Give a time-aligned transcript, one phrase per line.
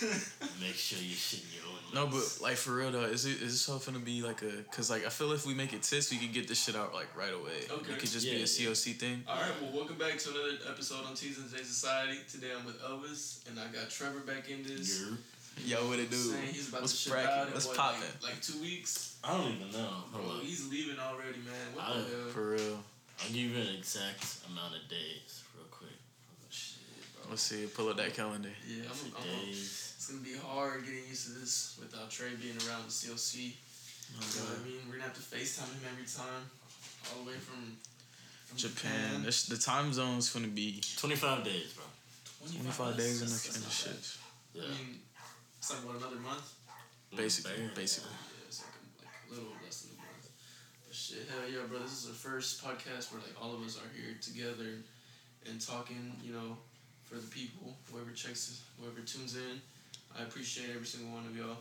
[0.60, 1.78] Make sure you shit in your own.
[1.94, 4.62] No, but like for real though, is it is this all gonna be like a?
[4.70, 6.92] Cause like I feel if we make it tits, we can get this shit out
[6.94, 7.64] like right away.
[7.70, 7.92] Okay.
[7.92, 8.44] It could just Yeah, be a yeah.
[8.72, 9.24] CLC thing.
[9.26, 12.18] All right, well, welcome back to another episode on T's and J Society.
[12.30, 15.00] Today I'm with Elvis, and I got Trevor back in this.
[15.00, 15.16] You're-
[15.66, 16.16] Yo, what it do?
[16.16, 17.30] Saying he's about What's to ship cracking?
[17.32, 18.00] out in What's what, poppin'?
[18.22, 19.16] Like, like two weeks.
[19.24, 20.04] I don't even know.
[20.12, 20.40] Bro, Hold on.
[20.46, 21.74] he's leaving already, man.
[21.74, 22.28] What I- the hell?
[22.32, 22.78] For real.
[23.20, 25.90] I'll give you an exact amount of days, real quick.
[25.90, 26.78] Oh, shit.
[27.28, 27.66] Let's see.
[27.66, 28.50] Pull up that calendar.
[28.68, 29.87] Yeah, I'm, For I'm, days.
[30.08, 33.52] It's gonna be hard getting used to this without Trey being around the CLC.
[33.52, 34.80] You know what I mean?
[34.88, 36.48] We're gonna have to FaceTime him every time,
[37.12, 37.76] all the way from,
[38.48, 39.20] from Japan.
[39.22, 41.84] This, the time zone's gonna be 25 days, bro.
[42.40, 44.16] 25 days in the, That's- in the shit.
[44.56, 44.62] Yeah.
[44.64, 44.96] I mean,
[45.60, 46.56] it's like what another month.
[47.12, 47.76] Mm, basically, Barely.
[47.76, 48.16] basically.
[48.16, 50.24] Yeah, it's like a, like a little less than a month.
[50.88, 51.84] But shit, hell yeah, bro.
[51.84, 54.80] This is the first podcast where like all of us are here together
[55.44, 56.16] and talking.
[56.24, 56.56] You know,
[57.04, 59.60] for the people, whoever checks, whoever tunes in.
[60.18, 61.56] I appreciate every single one of y'all.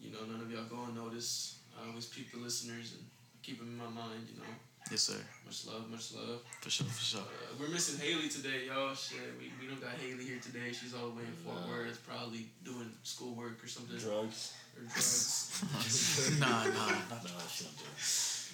[0.00, 1.56] You know, none of y'all go unnoticed.
[1.78, 3.04] I always keep the listeners and
[3.42, 4.26] keep them in my mind.
[4.30, 4.50] You know,
[4.90, 5.20] Yes, sir.
[5.44, 6.40] much love, much love.
[6.62, 7.20] For sure, for sure.
[7.20, 8.94] Uh, we're missing Haley today, y'all.
[8.94, 10.72] Shit, we, we don't got Haley here today.
[10.72, 11.68] She's all the way in Fort No.
[11.70, 14.54] Worth, probably doing schoolwork or something, Drugs.
[14.78, 16.38] or drugs.
[16.40, 17.20] nah, nah, nah.
[17.20, 18.00] No, shouldn't do it.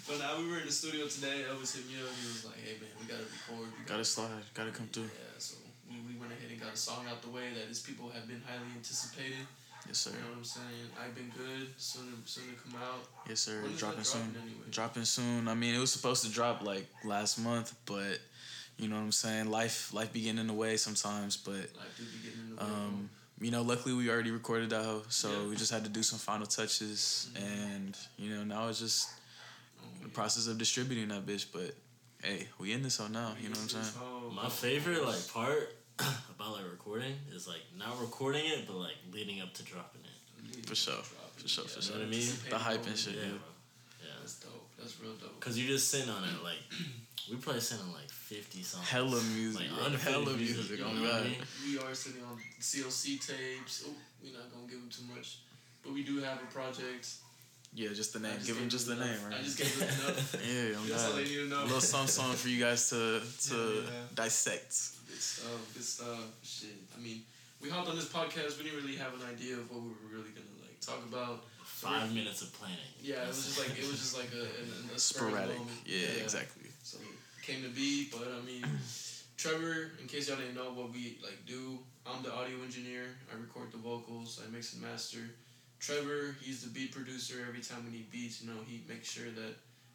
[0.08, 1.44] But now we were in the studio today.
[1.48, 2.12] Elvis hit me up.
[2.20, 3.72] He was like, "Hey man, we gotta record.
[3.72, 4.44] We Gotta slide.
[4.52, 5.08] Gotta come through.
[5.08, 5.56] Yeah, so
[5.94, 8.26] we, we went ahead and got a song out the way that his people have
[8.26, 9.46] been highly anticipated.
[9.86, 10.10] Yes, sir.
[10.10, 10.88] You know what I'm saying?
[11.02, 11.68] I've been good.
[11.76, 13.04] Soon, to, soon to come out.
[13.28, 13.60] Yes, sir.
[13.62, 14.20] When is that Dropping soon.
[14.22, 14.66] dropping anyway?
[14.70, 15.48] Dropping soon.
[15.48, 18.18] I mean, it was supposed to drop like last month, but
[18.78, 19.50] you know what I'm saying.
[19.50, 21.36] Life, life be getting in the way sometimes.
[21.36, 22.70] But Like, do be in the way.
[22.70, 25.48] um, you know, luckily we already recorded that, hoe, so Yeah.
[25.48, 27.42] we just had to do some final touches, Mhm.
[27.42, 29.08] and you know now it's just
[29.82, 31.44] Oh, the process of distributing that bitch.
[31.52, 31.74] But
[32.22, 33.34] hey, we in this hoe now.
[33.38, 33.94] You know what I'm saying?
[34.00, 38.96] Oh, My favorite like part about like recording is like not recording it, but like
[39.12, 40.66] leading up to dropping it.
[40.66, 40.94] For sure.
[41.36, 41.94] For sure, for sure.
[41.96, 42.32] You know what I mean?
[42.50, 43.14] The hype and shit.
[43.14, 43.28] Yeah, Yeah.
[43.28, 43.38] bro.
[44.02, 44.08] Yeah.
[44.20, 44.68] That's dope.
[44.78, 45.38] That's real dope.
[45.40, 46.58] Cause you just sitting on it like
[47.30, 48.88] we probably sitting on like fifty songs.
[48.88, 49.98] Hella music, Like bro.
[50.12, 50.56] Hella music.
[50.56, 51.24] music, You oh know what I God.
[51.24, 51.36] mean?
[51.66, 53.84] We are sitting on CLC tapes.
[53.86, 53.92] Oh,
[54.22, 55.38] we're not gonna give them too much,
[55.82, 57.08] but we do have a project.
[57.76, 58.34] Yeah, just the name.
[58.36, 59.40] just Give them just the them name, right?
[59.40, 60.36] I just gave them enough.
[60.46, 61.24] Yeah, I'm That's all glad.
[61.26, 61.62] they need to know.
[61.62, 63.90] A little song song for you guys to to Yeah, yeah.
[64.14, 64.74] dissect.
[65.14, 65.74] Good stuff.
[65.74, 66.26] Good stuff.
[66.42, 66.74] Shit.
[66.90, 67.22] I mean,
[67.62, 68.58] we hopped on this podcast.
[68.58, 71.46] We didn't really have an idea of what we were really gonna like talk about.
[71.62, 72.90] Five minutes of planning.
[73.00, 75.54] Yeah, it was just like it was just like a, a, a spur Sporadic.
[75.54, 75.78] moment.
[75.86, 76.66] Yeah, exactly.
[76.82, 78.66] So it came to be, but I mean,
[79.38, 79.92] Trevor.
[80.02, 83.06] In case y'all didn't know what we like do, I'm the audio engineer.
[83.30, 84.42] I record the vocals.
[84.42, 85.22] I mix and master.
[85.78, 87.46] Trevor, he's the beat producer.
[87.46, 89.54] Every time we need beats, you know, he makes sure that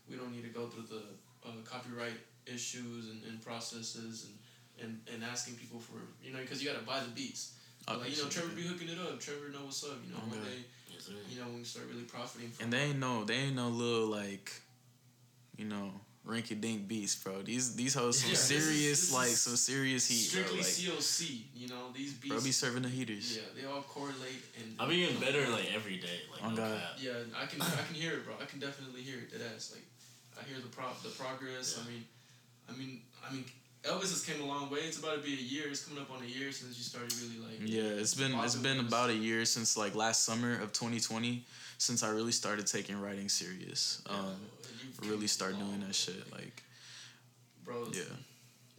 [0.10, 1.04] we don't need to go through the
[1.44, 2.16] uh, copyright
[2.48, 4.39] issues and, and processes and,
[4.82, 7.54] and, and asking people for you know because you gotta buy the beats.
[7.86, 9.20] But, like you know, Trevor be hooking it up.
[9.20, 9.98] Trevor know what's up.
[10.06, 10.50] You know, one Okay.
[10.50, 10.62] day,
[10.94, 12.66] Yes, you know, when we start really profiting from.
[12.66, 14.52] And they ain't no, they ain't no little like,
[15.58, 15.92] you know,
[16.28, 17.42] rinky dink beats, bro.
[17.42, 20.44] These these hoes some Yeah, this is- serious this like some serious heat, bro.
[20.44, 20.68] strictly Like,
[21.00, 21.42] CLC.
[21.56, 22.36] You know, these beats.
[22.36, 23.38] bro, be serving the heaters.
[23.38, 24.76] Yeah, they all correlate and.
[24.80, 26.22] I'll be getting better like every day.
[26.32, 26.80] Like Oh, no God.
[26.80, 26.98] cap.
[27.00, 28.36] Yeah, I can I can hear it, bro.
[28.40, 29.32] I can definitely hear it.
[29.32, 29.88] That ass, like,
[30.40, 31.76] I hear the pro the progress.
[31.78, 31.84] Yeah.
[31.84, 32.04] I mean,
[32.70, 33.46] I mean, I mean,
[33.84, 34.80] Elvis has came a long way.
[34.80, 35.70] It's about to be a year.
[35.70, 37.60] It's coming up on a year since you started really like.
[37.64, 41.46] Yeah, it's been it's been about a year since like last summer of 2020
[41.78, 44.04] since I really started taking writing serious.
[44.06, 44.36] Yeah, Um,
[45.08, 46.30] really start doing that shit.
[46.32, 46.62] Like,
[47.64, 47.88] bro.
[47.94, 48.04] yeah.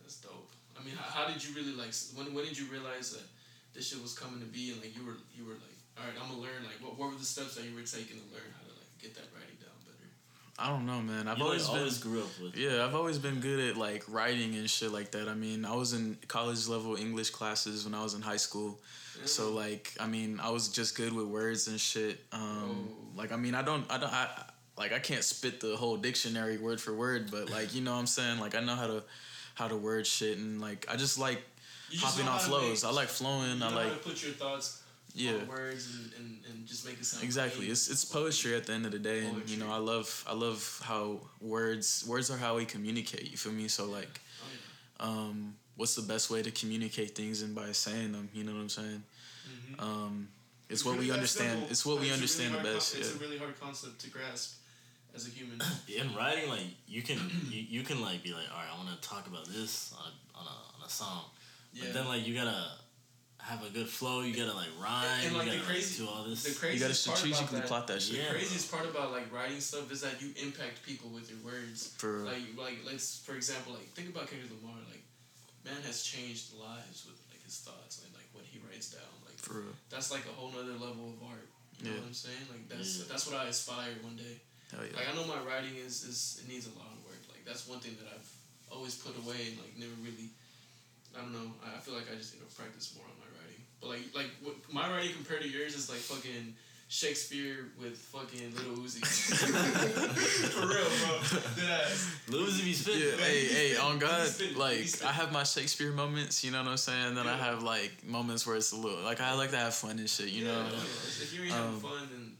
[0.03, 0.51] that's dope.
[0.79, 1.95] I mean, how, how did you really like?
[2.15, 3.25] When when did you realize that
[3.73, 6.17] this shit was coming to be and like you were you were like, all right,
[6.21, 6.61] I'm gonna learn.
[6.69, 8.93] Like, what what were the steps that you were taking to learn how to like
[9.01, 9.49] get that better?
[10.61, 11.27] I don't know, man.
[11.27, 12.57] I've You, always like, been always grew up with.
[12.57, 15.29] Yeah, I've always been good at like writing and shit like that.
[15.29, 18.79] I mean, I was in college level English classes when I was in high school.
[19.25, 22.21] So like, I mean, I was just good with words and shit.
[22.33, 23.19] Um, Oh.
[23.19, 24.29] like, I mean, I don't, I don't, I
[24.79, 27.99] like, I can't spit the whole dictionary word for word, but like, you know, what
[28.01, 29.03] I'm saying, like, I know how to,
[29.55, 31.43] how to word shit, and like, I just like
[31.91, 32.83] You just hopping know on flows.
[32.83, 33.59] make- I like flowing.
[33.59, 34.80] You I like, put your thoughts
[35.15, 35.33] yeah.
[35.33, 37.61] on words and, and, and just make it sound Exactly.
[37.61, 37.71] clean.
[37.73, 40.35] It's it's poetry at the end of the day, and you know I love I
[40.35, 43.31] love how words words are how we communicate.
[43.31, 43.69] You feel me?
[43.69, 44.47] So like, Oh,
[45.01, 45.07] yeah.
[45.07, 48.29] um, what's the best way to communicate things and by saying them?
[48.35, 49.03] You know what I'm saying?
[49.49, 49.83] Mhm.
[49.83, 50.29] Um,
[50.69, 51.51] it's, It's what really we understand.
[51.51, 52.97] simple, It's what but we it's a really understand hard the con- best.
[52.97, 54.57] It's a really hard concept to grasp
[55.15, 55.59] as a human.
[55.89, 57.19] In writing, like you can
[57.51, 60.05] you, you can like be like, all right, I want to talk about this on
[60.07, 61.25] a, on a, on a song,
[61.73, 61.85] Yeah.
[61.87, 62.63] but then like you gotta
[63.43, 64.21] have a good flow.
[64.23, 65.07] You gotta like rhyme.
[65.25, 66.43] And, like, you the gotta crazy- like, do all this.
[66.45, 68.17] the You gotta craziest part about strategically that, plot that shit.
[68.17, 68.29] Yeah.
[68.31, 71.95] The craziest part about like writing stuff is that you impact people with your words.
[71.99, 75.03] For Like like let's for example like think about Kendrick Lamar like
[75.65, 79.37] man has changed lives with like his thoughts and like what he writes down like
[79.39, 79.75] For real.
[79.91, 81.49] that's like a whole nother level of art.
[81.81, 82.45] You know what I'm saying?
[82.53, 83.05] Like that's Yeah.
[83.09, 84.37] that's what I aspire one day.
[84.71, 84.95] Hell yeah.
[84.97, 87.19] Like I know my writing is is it needs a lot of work.
[87.33, 88.31] Like that's one thing that I've
[88.71, 90.31] always put away and like never really.
[91.11, 91.51] I don't know.
[91.67, 93.20] I I feel like I just need to practice more on my writing.
[93.81, 96.55] But like like what, my writing compared to yours is like fucking
[96.89, 98.99] Shakespeare with fucking Lil Uzi.
[100.51, 101.19] For real, bro.
[101.55, 102.29] Deadass.
[102.29, 103.01] Lil Uzi be spitting.
[103.01, 104.89] Yeah, hey, hey, on God, like.
[105.05, 107.15] I have my Shakespeare moments, you know what I'm saying?
[107.15, 109.99] Then I have like moments where it's a little like I like to have fun
[109.99, 110.59] and shit, you Yeah, know.
[110.73, 110.77] yeah.
[110.79, 112.39] If you ain't having Um, fun, then come on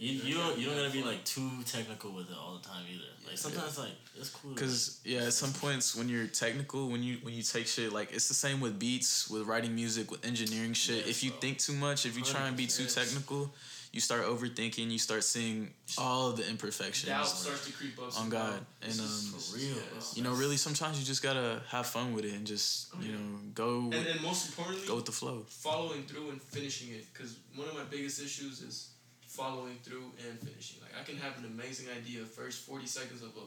[0.00, 2.84] You, you don't you don't gotta be like too technical with it all the time
[2.88, 3.02] either.
[3.26, 4.54] Like sometimes like it's cool.
[4.54, 7.92] to, Cause yeah, at some points when you're technical, when you when you take shit
[7.92, 10.98] like it's the same with beats, with writing music, with engineering shit.
[10.98, 11.40] Yes, if you bro.
[11.40, 12.94] think too much, if you try and be too 100%.
[12.94, 13.50] technical,
[13.92, 14.88] you start overthinking.
[14.88, 17.08] You start seeing all the imperfections.
[17.08, 18.16] Doubt starts to creep up.
[18.20, 18.28] On.
[18.30, 18.64] God.
[18.80, 21.86] This And, um, is- For real, yeah, You know, really, sometimes you just gotta have
[21.86, 24.94] fun with it and just Oh, you know go And with, and most importantly, go
[24.94, 25.44] with the flow.
[25.48, 28.90] following through and finishing it because one of my biggest issues is
[29.38, 33.30] following through and finishing like i can have an amazing idea first 40 seconds of
[33.42, 33.46] a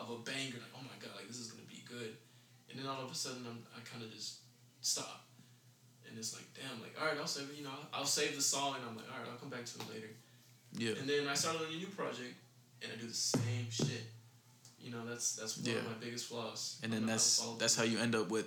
[0.00, 2.12] of a banger like oh my god like this is gonna be good
[2.70, 4.42] and then all of a sudden I'm, i kind of just
[4.80, 5.22] stop
[6.08, 8.42] and it's like damn like all right i'll save it you know i'll save the
[8.42, 10.10] song and i'm like all right i'll come back to it later
[10.76, 12.34] Yeah, and then i started on a new project
[12.82, 14.04] and i do the same shit
[14.80, 15.78] you know that's that's one Yeah.
[15.82, 18.14] of my biggest flaws and then don't know how to that's that's how you end
[18.14, 18.46] up with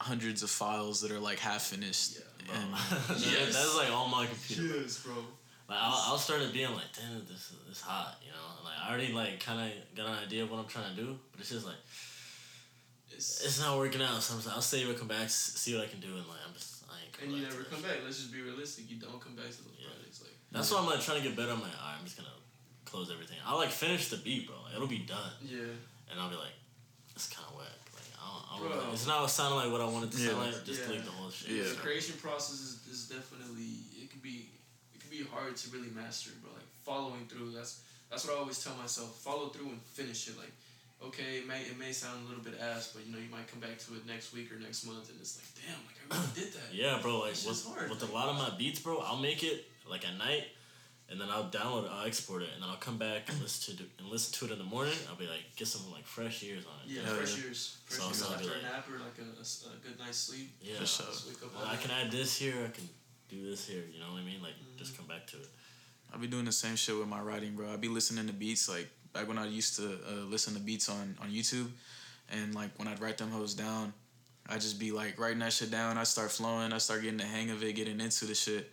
[0.00, 2.18] hundreds of files that are like half finished.
[2.18, 2.22] Yeah.
[2.46, 2.54] Bro.
[2.60, 2.72] And
[3.08, 3.52] That- Yes.
[3.54, 4.80] That's like on my computer.
[4.82, 5.14] yes bro
[5.68, 8.40] Like I'll, I'll start it being like, damn, this is this hot, you know.
[8.56, 11.00] And, like I already like kind of got an idea of what I'm trying to
[11.00, 11.76] do, but it's just like
[13.10, 14.22] it's, it's not working out.
[14.22, 16.40] So I'm just, I'll save it, come back, see what I can do, and like
[16.46, 17.12] I'm just I ain't.
[17.22, 17.88] and you never come shit.
[17.88, 17.98] back.
[18.04, 18.88] Let's just be realistic.
[18.90, 19.92] You don't come back to those Yeah.
[19.92, 20.22] projects.
[20.22, 21.52] Like That's why I'm like trying to get better.
[21.52, 22.32] I'm like, alright, I'm just gonna
[22.84, 23.36] close everything.
[23.44, 24.56] I'll like finish the beat, bro.
[24.64, 25.68] Like, it'll be done, yeah,
[26.08, 26.56] and I'll be like,
[27.12, 27.76] it's kind of whack.
[27.92, 28.92] Like I don't, I don't Bro.
[28.96, 30.44] It's not sounding like what I wanted to sound Yeah.
[30.48, 30.64] like.
[30.64, 30.86] Just Yeah.
[30.96, 31.50] delete the whole shit.
[31.52, 31.68] Yeah.
[31.68, 34.57] the creation process is, is definitely it can be it
[35.08, 37.52] can be hard to really master, but like following through.
[37.52, 39.16] That's that's what I always tell myself.
[39.20, 40.36] Follow through and finish it.
[40.38, 40.52] Like
[41.02, 43.46] okay, it may it may sound a little bit ass, but you know you might
[43.48, 46.14] come back to it next week or next month, and it's like damn, like I
[46.14, 46.74] really did that.
[46.74, 47.20] Yeah, bro.
[47.20, 49.64] Like It's with, hard, with like- a lot of my beats, bro, I'll make it
[49.88, 50.44] like at night,
[51.10, 53.76] and then I'll download it, I'll export it, and then I'll come back and listen
[53.76, 54.94] to it, and listen to it in the morning.
[55.08, 56.92] I'll be like, get some like fresh ears on it.
[56.96, 57.44] Yeah, Hell fresh yeah.
[57.44, 57.78] years.
[57.86, 60.18] Fresh So- years so I'll be after a like- nap or like a good night's
[60.18, 60.50] sleep.
[60.60, 60.74] Yeah.
[60.80, 61.06] For sure.
[61.06, 62.54] Just wake up I can add this here.
[62.64, 62.88] I can
[63.28, 63.82] do this here.
[63.92, 64.42] You know what I mean?
[64.42, 64.78] Like Mm-hmm.
[64.78, 65.48] just come back to it.
[66.12, 67.68] I'll be doing the same shit with my writing, bro.
[67.70, 70.88] I'll be listening to beats like back when I used to uh, listen to beats
[70.88, 71.68] on on YouTube,
[72.32, 73.92] and like when I'd write them hoes down,
[74.48, 75.98] I just be like writing that shit down.
[75.98, 76.72] I start flowing.
[76.72, 78.70] I start getting the hang of it, getting into the shit,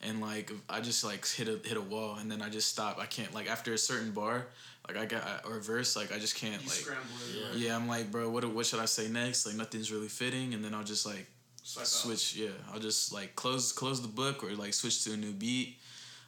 [0.00, 2.98] and like I just like hit a hit a wall, and then I just stop.
[3.00, 4.46] I can't like after a certain bar,
[4.86, 6.78] like I got or verse, like I just can't You like.
[6.78, 7.58] scramble it.
[7.58, 7.68] Yeah.
[7.68, 9.44] Yeah, I'm like, bro, what what should I say next?
[9.46, 11.35] Like nothing's really fitting, and then I'll just like Swipe out.
[11.66, 12.48] Switch yeah.
[12.72, 15.78] I'll just like close close the book or like switch to a new beat.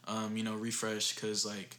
[0.06, 1.76] Um you know refresh because like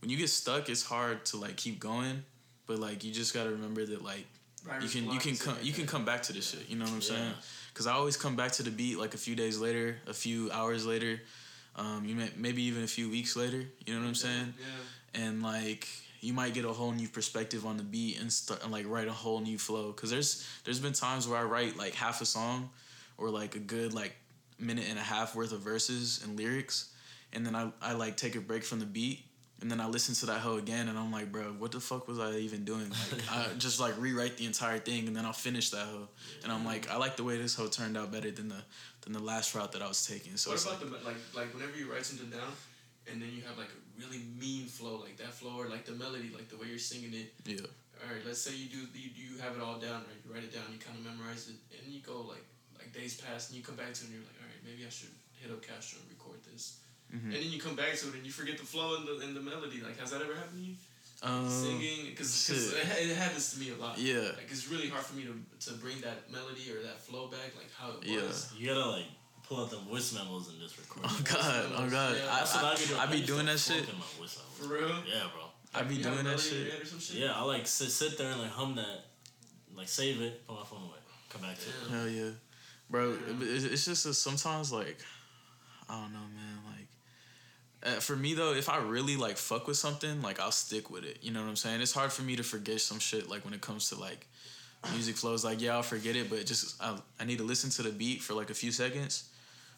[0.00, 2.22] when you get stuck it's hard to like keep going
[2.66, 4.26] but like you just gotta remember that like
[4.82, 6.94] you can you can come you can come back to this shit you know what
[6.94, 7.32] i'm saying?
[7.72, 10.50] Because i always come back to the beat like a few days later a few
[10.50, 11.20] hours later
[11.76, 14.54] um you may, maybe even a few weeks later you know what i'm saying?
[14.58, 15.22] Yeah.
[15.26, 15.86] and like
[16.20, 19.06] you might get a whole new perspective on the beat and start and like write
[19.08, 22.26] a whole new flow because there's there's been times where i write like half a
[22.26, 22.70] song
[23.18, 24.14] or like a good like
[24.58, 26.92] minute and a half worth of verses and lyrics
[27.32, 29.24] and then i, I like take a break from the beat
[29.60, 32.08] and then i listen to that hoe again and i'm like bro what the fuck
[32.08, 35.32] was i even doing like i just like rewrite the entire thing and then i'll
[35.32, 36.08] finish that hoe
[36.42, 38.62] and i'm like i like the way this hoe turned out better than the
[39.02, 41.16] than the last route that i was taking so what it's about like, the like
[41.34, 42.52] like whenever you write something down,
[43.10, 45.92] and then you have like a really mean flow, like that flow or like the
[45.92, 47.32] melody, like the way you're singing it.
[47.44, 47.64] yeah
[48.02, 50.20] All right, let's say you do you, you have it all down, right?
[50.24, 52.44] You write it down, you kind of memorize it, and you go like
[52.86, 54.86] like days pass, and you come back to it, and you're like, all right, maybe
[54.86, 55.10] I should
[55.42, 56.78] hit up Castro and record this.
[57.10, 57.34] Mhm.
[57.34, 59.34] And then you come back to it, and you forget the flow and the and
[59.34, 59.82] the melody.
[59.82, 60.76] Like, has that ever happened to you?
[61.22, 63.96] um, Singing, because it, it happens to me a lot.
[63.98, 65.34] yeah Like it's really hard for me to,
[65.66, 68.06] to bring that melody or that flow back, like how it was.
[68.06, 68.22] Yeah.
[68.22, 68.52] was.
[68.58, 69.08] You gotta like
[69.42, 71.04] pull out the voice memos and just record.
[71.08, 71.24] Oh it.
[71.24, 71.64] God!
[71.78, 72.16] Oh God!
[72.20, 73.00] Yeah, I, That's what I, I be doing.
[73.00, 73.88] I be doing that shit.
[73.88, 74.88] in my voice For real?
[75.08, 75.44] Yeah, bro.
[75.74, 76.72] I be You have a doing that melody in your shit.
[76.74, 77.16] head or some shit?
[77.16, 79.06] Yeah, I like sit sit there and like hum that,
[79.74, 81.00] like save it, put my phone away,
[81.30, 81.74] come back to it.
[81.88, 81.96] Yeah.
[81.96, 82.30] Hell yeah,
[82.90, 83.16] bro.
[83.40, 84.98] It's, just a, sometimes like
[85.88, 86.58] I don't know, man.
[86.66, 90.90] Like uh, for me though, if I really like fuck with something, like I'll stick
[90.90, 91.18] with it.
[91.22, 91.80] You know what I'm saying?
[91.80, 93.28] It's hard for me to forget some shit.
[93.28, 94.26] Like when it comes to like
[94.92, 97.82] music flows, like yeah, I'll forget it, but just I, I need to listen to
[97.82, 99.28] the beat for like a few seconds,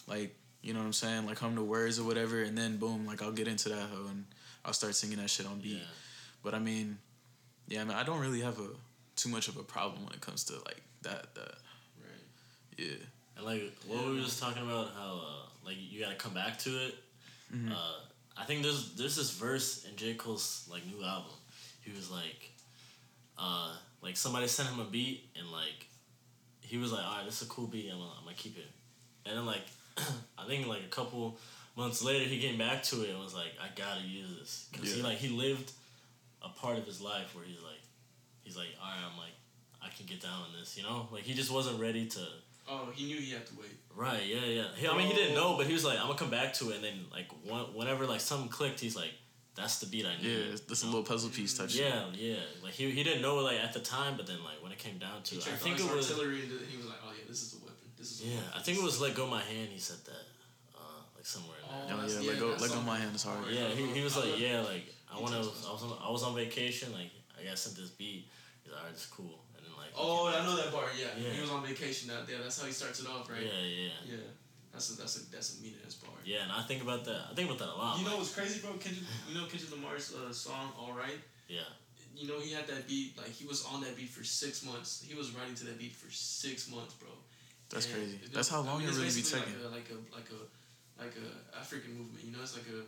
[0.07, 0.35] like.
[0.61, 1.25] You know what I'm saying?
[1.25, 4.09] Like hum the words or whatever, and then boom, like I'll get into that hoe
[4.09, 4.25] and
[4.65, 5.77] I'll start singing that shit on beat.
[5.77, 5.85] Yeah.
[6.43, 6.99] But I mean,
[7.69, 8.67] yeah, I mean, I don't really have a
[9.17, 11.35] too much of a problem when it comes to like that.
[11.37, 11.55] That.
[12.79, 12.95] Yeah,
[13.37, 16.33] And like what Yeah, we were just talking about, how uh, like you gotta come
[16.35, 16.95] back to it.
[17.55, 17.73] Mhm.
[17.73, 18.01] Uh,
[18.37, 21.33] I think there's there's this verse in J Cole's like new album.
[21.81, 22.51] He was like,
[23.39, 25.87] uh, like somebody sent him a beat and like,
[26.61, 27.91] he was like, all right, this is a cool beat.
[27.91, 28.71] I'm gonna, I'm gonna keep it.
[29.27, 29.63] And then like,
[30.39, 31.39] I think like a couple
[31.77, 34.95] months later, he came back to it and was like, I gotta use this because
[34.95, 35.73] he like he lived
[36.43, 37.83] a part of his life where he's like,
[38.43, 39.35] he's like, all right, I'm like,
[39.83, 41.09] I can get down on this, you know?
[41.11, 42.21] Like he just wasn't ready to.
[42.71, 43.71] Oh, he knew he had to wait.
[43.97, 44.65] Right, yeah, yeah.
[44.77, 46.71] He, I mean, he didn't know, but he was like, I'm gonna come back to
[46.71, 49.11] it, and then like one, whenever like something clicked, he's like,
[49.59, 50.31] that's the beat I need.
[50.31, 51.83] Yeah, that's a little puzzle piece type shit.
[51.83, 52.37] Yeah, yeah.
[52.63, 54.99] Like he, he didn't know like at the time, but then like when it came
[54.99, 56.87] down to He it, I checked think all it his was artillery and he was
[56.87, 57.91] like, oh yeah, this is a weapon.
[57.99, 58.37] This is a yeah.
[58.37, 58.51] weapon.
[58.55, 59.69] I think it was let go my hand.
[59.73, 60.25] He said that,
[60.79, 61.97] uh, like somewhere in there.
[61.99, 63.45] Oh, Yeah, yeah, let go- let go my hand is hard.
[63.51, 65.43] Yeah, he, he was like, yeah, like I want to.
[65.43, 66.93] I was on, I was on vacation.
[66.93, 68.29] Like I got sent this beat.
[68.63, 69.43] He's like, alright, it's cool.
[69.99, 70.91] Oh, I know that part.
[70.99, 71.09] Yeah.
[71.19, 71.31] Yeah.
[71.35, 72.35] he was on vacation that day.
[72.41, 73.43] That's how he starts it off, right?
[73.43, 74.29] Yeah, yeah, Yeah.
[74.73, 76.15] That's a that's a that's a mean ass bar.
[76.25, 76.45] yeah.
[76.45, 77.23] And I think about that.
[77.31, 77.99] I think about that a lot.
[77.99, 78.73] You know like, what's crazy, bro?
[78.79, 81.67] Kendrick, you know Kendrick Lamar's uh, song "All Right." yeah,
[82.15, 85.03] You know he had that beat like he was on that beat for six months.
[85.09, 87.09] He was writing to that beat for six months, bro.
[87.71, 88.21] That's And crazy.
[88.33, 89.57] That's how I long mean, it really be taking.
[89.67, 90.41] Like a, like a like a
[91.03, 92.23] like a African movement.
[92.25, 92.85] You know, it's like a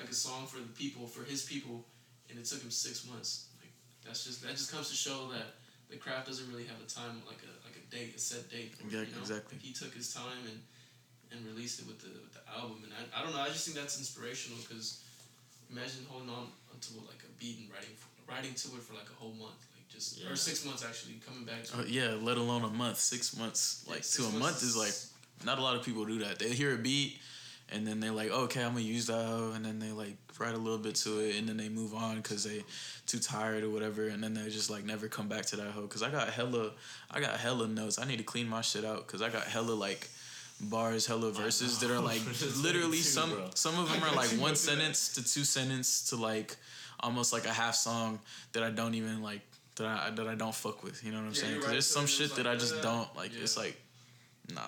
[0.00, 1.84] like a song for the people, for his people,
[2.30, 3.48] and it took him six months.
[3.60, 3.72] Like
[4.06, 5.58] that's just that just comes to show that
[5.90, 8.74] the craft doesn't really have a time like a like a date, a set date.
[8.76, 9.20] for Exactly- you know?
[9.22, 9.58] exactly.
[9.62, 10.60] He took his time and
[11.32, 13.40] and released it with the with the album, and I, I don't know.
[13.40, 15.02] I just think that's inspirational because
[15.70, 17.94] imagine holding on onto like a beat and writing
[18.28, 20.30] writing to it for like a whole month, like just Yeah.
[20.30, 21.88] or six months actually coming back to Uh, it.
[21.88, 23.82] yeah, let alone a month, six months.
[23.86, 24.94] Yeah, Like six to a month is like
[25.44, 26.38] not a lot of people do that.
[26.38, 27.20] They hear a beat,
[27.72, 30.54] and then they're like, okay, I'm gonna use that, hoe," and then they like write
[30.54, 32.62] a little bit to it, and then they move on because they
[33.06, 35.86] too tired or whatever, and then they just like never come back to that hoe.
[35.86, 36.72] Cause I got hella,
[37.10, 37.98] I got hella notes.
[37.98, 40.08] I need to clean my shit out because I got hella like
[40.60, 42.22] bars, hella verses that are like
[42.62, 46.56] literally too, some some of them are like one sentence to two sentence to like
[47.00, 48.20] almost like a half song
[48.52, 49.40] that I don't even like
[49.76, 51.04] that I that I don't fuck with.
[51.04, 51.52] You know what I'm Yeah, saying?
[51.52, 51.72] you're 'Cause right.
[51.72, 53.32] there's So some shit like, that I just uh, don't like.
[53.34, 53.76] It's like,
[54.54, 54.62] nah.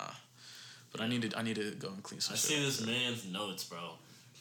[0.91, 2.49] But I need to I need to go and clean some I shit.
[2.57, 3.77] see this man's notes, bro.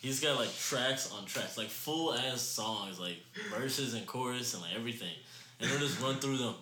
[0.01, 3.17] He's got like tracks on tracks, like full ass songs, like
[3.51, 5.13] verses and chorus and like everything.
[5.61, 6.55] And he'll just run through them.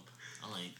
[0.43, 0.73] I'm like,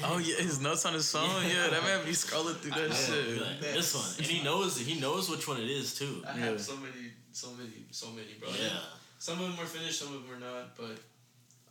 [0.00, 1.28] damn, Oh yeah, his notes on his song.
[1.46, 3.40] Yeah, that man be scrolling through that Yeah, shit.
[3.42, 6.22] like, this one, and he knows he knows which one it is too.
[6.26, 6.44] I Yeah.
[6.46, 8.48] have so many, so many, so many, bro.
[8.50, 8.78] Yeah,
[9.18, 10.76] Some of them are finished, some of them are not.
[10.76, 10.98] But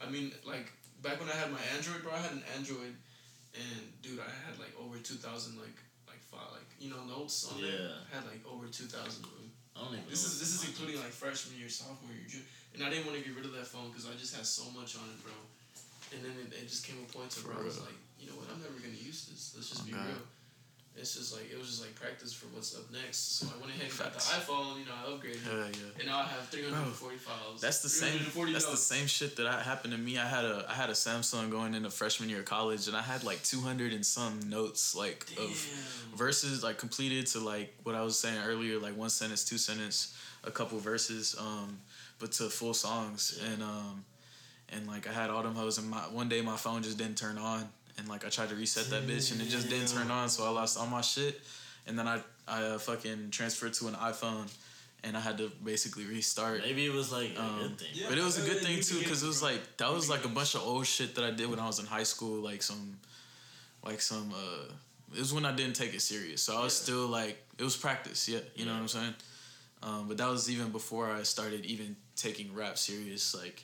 [0.05, 2.93] I mean, like back when I had my Android, bro, I had an Android,
[3.55, 5.77] and dude, I had like over two thousand, like like
[6.31, 7.59] five, like you know, notes on.
[7.59, 8.01] Yeah.
[8.07, 9.27] I had like over two thousand.
[9.27, 9.51] of them.
[9.75, 10.07] I don't even.
[10.09, 13.19] This is this is including like freshman year, sophomore year, junior, and I didn't want
[13.19, 15.35] to get rid of that phone because I just had so much on it, bro.
[16.11, 18.35] And then it, it just came a point to where I was like, you know
[18.35, 19.55] what, I'm never gonna use this.
[19.55, 20.23] Let's just be real.
[20.97, 23.39] It's just like it was just like practice for what's up next.
[23.39, 24.77] So I went ahead and got the iPhone.
[24.79, 25.41] You know, I upgraded.
[25.43, 25.97] Hell yeah.
[25.99, 27.61] And now I have 340 files.
[27.61, 28.09] That's the same.
[28.09, 30.17] 340 That's the same shit that I, happened to me.
[30.19, 33.01] I had a I had a Samsung going into freshman year of college, and I
[33.01, 35.49] had like two hundred and some notes like of
[36.15, 40.13] verses like completed to like what I was saying earlier, like one sentence, two sentence,
[40.43, 41.79] a couple verses, um,
[42.19, 43.53] but to full songs Yeah.
[43.53, 44.05] and um,
[44.69, 47.17] and like I had all them hoes, and my one day my phone just didn't
[47.17, 47.69] turn on,
[48.01, 50.43] and like I tried to reset that bitch, and it just didn't turn on, so
[50.45, 51.39] I lost all my shit,
[51.85, 54.51] and then I I uh, fucking transferred to an iPhone,
[55.03, 56.61] and I had to basically restart.
[56.61, 57.89] Maybe it was like a Um, good thing.
[57.93, 58.07] Yeah.
[58.09, 60.29] But it was a good thing too, because it was like that was like a
[60.29, 62.97] bunch of old shit that I did when I was in high school, like some,
[63.85, 64.33] like some.
[64.33, 64.73] uh
[65.13, 66.83] It was when I didn't take it serious, so I was Yeah.
[66.83, 69.15] still like it was practice, yeah, you know what I'm saying.
[69.83, 73.57] Um, but that was even before I started even taking rap serious, like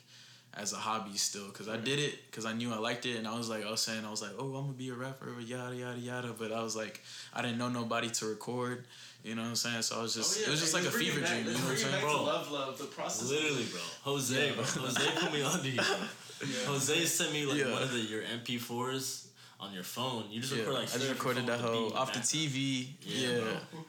[0.58, 3.26] as a hobby still, because I did it because I knew I liked it, and
[3.28, 5.30] I was like, I was saying, I was like, oh, I'm gonna be a rapper,
[5.40, 6.34] yada yada yada.
[6.38, 7.00] But I was like,
[7.32, 8.84] I didn't know nobody to record,
[9.22, 9.82] you know what I'm saying.
[9.82, 11.14] So I was just, Oh, yeah, it was just hey, like a let's bring it
[11.14, 12.00] fever dream, you know what I'm saying?
[12.02, 12.22] Bro.
[12.24, 13.30] love, love, the process.
[13.30, 13.80] Literally, bro.
[14.02, 14.52] Jose, Yeah.
[14.54, 14.64] bro.
[14.64, 15.76] Jose put me on to you.
[15.76, 15.96] Bro.
[16.40, 16.66] Yeah.
[16.66, 17.72] Jose sent me like Yeah.
[17.72, 19.26] one of the your MP4s
[19.60, 20.24] on your phone.
[20.30, 21.90] You just Yeah, record like I just straight off your recorded phone that with whole
[21.90, 22.20] beat off the.
[22.20, 22.88] TV.
[23.02, 23.38] Yeah, Yeah.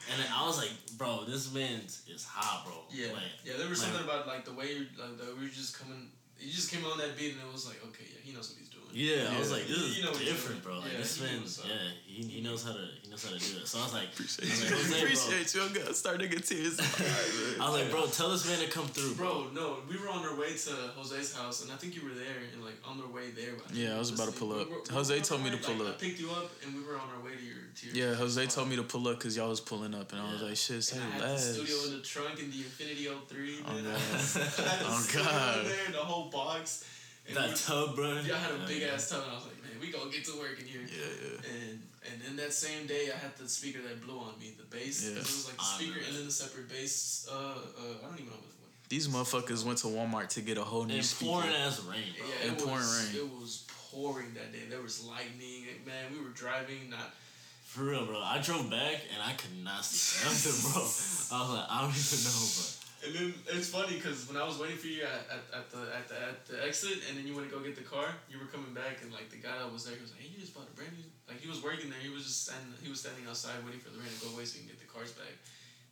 [0.09, 2.73] And then I was like, bro, this man is hot, bro.
[2.91, 3.53] Yeah, Like, yeah.
[3.57, 6.09] There was like- something about like the way you like the we were just coming.
[6.39, 8.57] You just came on that beat and it was like, okay, yeah, he knows what
[8.57, 8.78] he's doing.
[8.93, 10.79] Yeah, I was like, this is You know different, bro.
[10.79, 11.73] Like Yeah, this he man, knows, yeah,
[12.05, 13.67] he, he knows how to he knows how to do it.
[13.67, 14.65] So I was like, appreciate I was you.
[14.65, 14.99] like, Jose, bro.
[15.03, 15.61] appreciate you.
[15.63, 16.79] I'm gonna start to get tears.
[17.59, 19.49] I was like, bro, tell this man to come through, bro.
[19.49, 22.15] Bro, no, we were on our way to Jose's house, and I think you were
[22.15, 23.53] there, and like on our way there.
[23.53, 24.67] think Yeah, I was about to pull up.
[24.67, 25.95] We were- Jose were on told me to pull like, up.
[25.95, 28.09] I picked you up, and we were on our way to your to your.
[28.09, 28.53] yeah, Jose spot.
[28.55, 30.83] told me to pull up because y'all was pulling up, and I was like, shit,
[30.83, 31.53] say And I had the less.
[31.53, 33.59] studio in the trunk in the Infiniti 03.
[33.65, 33.83] Oh, man.
[33.83, 33.93] God.
[33.95, 35.57] I had the Oh, studio God.
[35.59, 36.85] in there, the whole box.
[37.29, 38.19] And That we- tub, bro.
[38.21, 38.93] Y'all had a big Yeah.
[38.93, 40.81] ass tub, and I was like, man, we gonna get to work in here.
[40.81, 41.05] Yeah,
[41.45, 41.51] yeah.
[41.53, 44.63] And and then that same day, I had the speaker that blew on me, the
[44.63, 45.03] bass.
[45.03, 45.11] Yeah.
[45.11, 47.27] It was like the speaker and then the separate bass.
[47.29, 47.53] Uh, uh,
[48.01, 48.39] I don't even know what.
[48.41, 51.31] what These motherfuckers went to Walmart to get a whole new And speaker.
[51.33, 52.27] pouring ass rain, bro.
[52.27, 53.15] yeah, And it pouring was, rain.
[53.25, 54.65] It was pouring that day.
[54.69, 55.67] There was lightning.
[55.85, 56.89] Man, we were driving.
[56.89, 57.13] Not
[57.65, 58.19] For real, bro.
[58.19, 60.81] I drove back and I could not see nothing, bro.
[60.81, 62.65] I was like, I don't even know, bro.
[62.99, 65.81] And then it's funny because when I was waiting for you at, at, at the
[65.95, 68.35] at the at the exit, and then you went to go get the car, you
[68.35, 70.39] were coming back, and like the guy that was there, he was like, "Hey, you
[70.43, 72.91] just bought a brand new." Like he was working there, he was just standing, he
[72.91, 74.91] was standing outside waiting for the rain to go away so he can get the
[74.91, 75.31] cars back.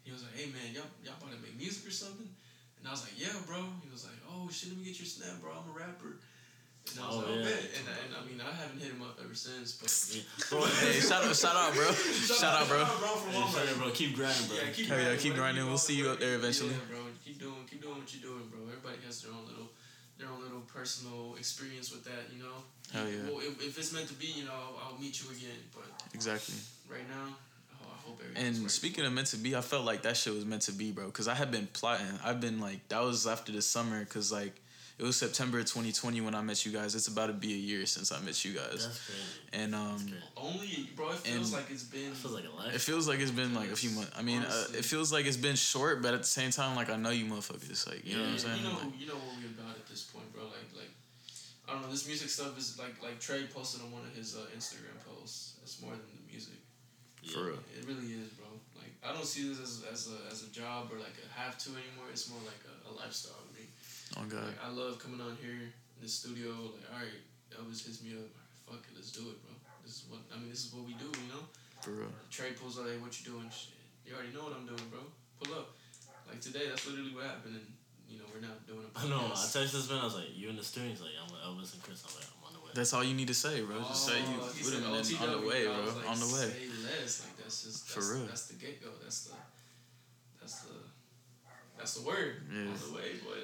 [0.03, 2.91] He was like, "Hey man, y'all y'all about to make music or something?" And I
[2.91, 5.55] was like, "Yeah, bro." He was like, "Oh shit, let me get your snap, bro.
[5.55, 6.19] I'm a rapper."
[6.91, 7.43] And I was Oh, like, "Oh, yeah.
[7.43, 9.89] bet." And, I- and I mean, I haven't hit him up ever since, but.
[10.13, 10.23] Yeah.
[10.49, 11.91] Bro, Hey, shout out, shout out, bro.
[11.91, 12.77] Shout out, bro.
[12.79, 13.51] Shout out, bro, from Hey, Walmart.
[13.53, 13.89] sorry, bro.
[13.91, 14.55] Keep grinding, bro.
[14.57, 15.65] Yeah, keep yeah, grinding, keep grinding.
[15.67, 16.71] We'll see you up there eventually.
[16.71, 16.99] Yeah, bro.
[17.25, 18.59] Keep doing, keep doing what you're doing, bro.
[18.67, 19.67] Everybody has their own little,
[20.17, 22.57] their own little personal experience with that, you know.
[22.93, 23.27] Hell yeah.
[23.29, 25.59] Well, if, if it's meant to be, you know, I'll, I'll meet you again.
[25.75, 26.55] But Exactly.
[26.89, 27.35] right now,
[27.83, 30.45] oh, I hope And speaking of meant to be, I felt like that shit was
[30.45, 31.11] meant to be, bro.
[31.11, 32.07] Cause I had been plotting.
[32.23, 34.03] I've been like, that was after the summer.
[34.05, 34.55] Cause like,
[34.99, 36.95] it was September 2020 when I met you guys.
[36.95, 38.85] It's about to be a year since I met you guys.
[38.85, 39.21] That's crazy.
[39.53, 40.23] And um, That's crazy.
[40.37, 42.11] only, bro, it feels and- like it's been.
[42.11, 42.73] It feels like a life.
[42.75, 44.11] it feels like it's been like a few months.
[44.17, 46.89] I mean, uh, it feels like it's been short, but at the same time, like
[46.89, 47.87] I know you motherfuckers.
[47.87, 48.57] Like, you know what I'm saying?
[48.57, 50.45] You know, Like, you know what we about at this point, bro.
[50.45, 50.89] Like, like,
[51.69, 51.91] I don't know.
[51.91, 55.57] This music stuff is like, like Trey posted on one of his uh, Instagram posts.
[55.61, 56.57] It's more than the music.
[57.21, 57.33] Yeah.
[57.33, 57.59] for real.
[57.77, 58.47] It really is, bro.
[58.79, 61.57] Like, I don't see this as, as a as a job or like a have
[61.59, 62.09] to anymore.
[62.09, 63.46] It's more like a, a lifestyle to me.
[64.15, 64.47] Oh god.
[64.55, 66.51] Like, I love coming on here in the studio.
[66.71, 67.19] Like, all right,
[67.51, 68.29] Elvis hits me up.
[68.63, 69.51] Fuck it, let's do it, bro.
[69.83, 70.49] This is what I mean.
[70.49, 71.43] This is what we do, you know.
[71.81, 72.11] For real.
[72.31, 73.47] Trey pulls out, hey, what you doing?
[73.51, 75.03] Shit, you already know what I'm doing, bro.
[75.39, 75.75] Pull up.
[76.27, 77.67] Like today, that's literally what happened, and
[78.07, 79.31] you know we're not doing a I know.
[79.31, 80.03] I texted this man.
[80.03, 82.11] I was like, "You in the studio?" He's like, "I'm with Elvis and Chris." I'm
[82.19, 83.79] like, "I'm on the way." That's all you need to say, bro.
[83.87, 85.83] Just say you Oh, he with him and then on the OTW, way, I bro.
[85.87, 86.47] was like, on the way.
[86.51, 87.11] Say less.
[87.23, 88.25] Like that's just For that's, real.
[88.27, 88.91] That's the get go.
[88.99, 89.35] That's the
[90.41, 90.75] that's the
[91.79, 92.43] that's the word.
[92.51, 92.67] Yeah.
[92.67, 93.39] On the way, boy.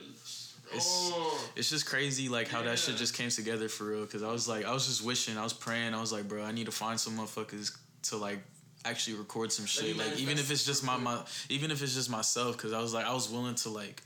[0.68, 1.50] It's- oh.
[1.56, 4.06] It's just crazy, like how that shit just came together for real.
[4.08, 6.44] Cause I was like, I was just wishing, I was praying, I was like, bro,
[6.44, 8.40] I need to find some motherfuckers to like
[8.86, 9.90] actually record some shit.
[9.90, 12.80] you Like even if it's just my, my even if it's just myself, cause I
[12.82, 14.02] was like, I was willing to like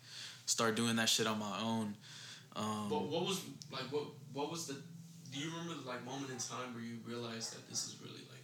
[0.46, 1.96] start doing that shit on my own.
[2.56, 3.42] Um, But what was
[3.72, 4.76] like what what was the
[5.32, 8.44] do you remember like moment in time where you realized that this is really like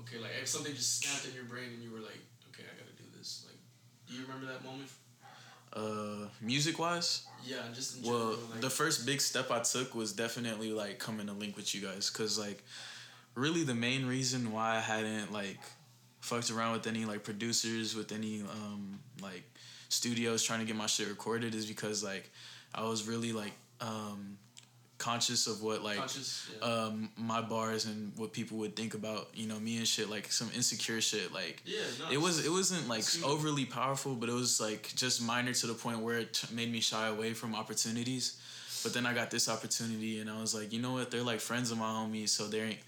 [0.00, 2.18] okay like if something just snapped in your brain and you were like
[2.50, 3.58] okay I gotta do this like
[4.08, 4.90] do you remember that moment
[5.78, 9.94] uh, music wise, yeah just in general Well, like, the first big step I took
[9.94, 12.62] was definitely like coming to link with you guys, cause like,
[13.34, 15.60] really the main reason why I hadn't like
[16.20, 19.44] fucked around with any like producers, with any um like
[19.88, 22.30] studios trying to get my shit recorded is because like
[22.74, 24.38] I was really like um
[24.98, 26.66] conscious of what like yeah.
[26.66, 30.30] um my bars and what people would think about you know me and shit like
[30.30, 34.32] some insecure shit like yeah no, it was it wasn't like overly powerful, but it
[34.32, 37.54] was like just minor to the point where it t- made me shy away from
[37.54, 38.40] opportunities.
[38.82, 41.10] But then I got this opportunity, and I was like, you know what?
[41.10, 42.78] They're like friends of my homies, so they ain't,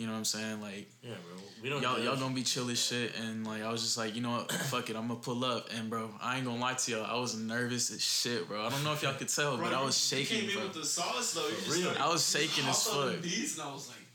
[0.00, 0.60] you know what I'm saying?
[0.62, 1.42] Like Yeah, bro.
[1.62, 1.82] We don't.
[1.82, 4.30] y'all y'all gonna be chill as shit, and like I was just like, you know
[4.30, 4.50] what?
[4.72, 7.20] Fuck it, I'm gonna pull up, and bro, I ain't gonna lie to y'all, I
[7.20, 8.64] was nervous as shit, bro.
[8.64, 10.62] I don't know if y'all could tell, Bro, but I was shaking, you came bro.
[10.62, 11.88] in with the sauce though you For just real.
[11.88, 13.12] like, I was shaking as fuck.
[13.12, 14.06] and I was like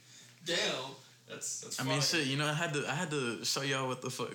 [0.45, 0.57] damn
[1.29, 3.87] that's that's I mean, shit, you know, I had to I had to show y'all
[3.87, 4.31] what the fuck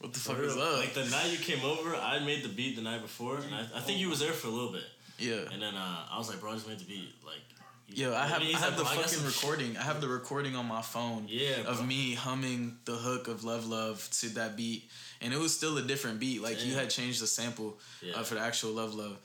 [0.00, 0.64] what the fuck is real.
[0.64, 0.78] up.
[0.78, 3.66] Like the night you came over, I made the beat the night before, and I,
[3.76, 4.82] I think you was there for a little bit.
[5.18, 5.50] yeah.
[5.52, 7.14] And then uh, I was like, bro, I just made the beat.
[7.24, 7.38] Like,
[7.94, 9.76] Yo, I have he's I have the fucking some recording.
[9.76, 11.86] I have the recording on my phone Yeah, of bro.
[11.86, 14.88] me humming the hook of Love Love to that beat,
[15.20, 16.42] and it was still a different beat.
[16.42, 18.14] Like you had changed the sample Yeah.
[18.14, 19.16] uh, for the actual Love Love,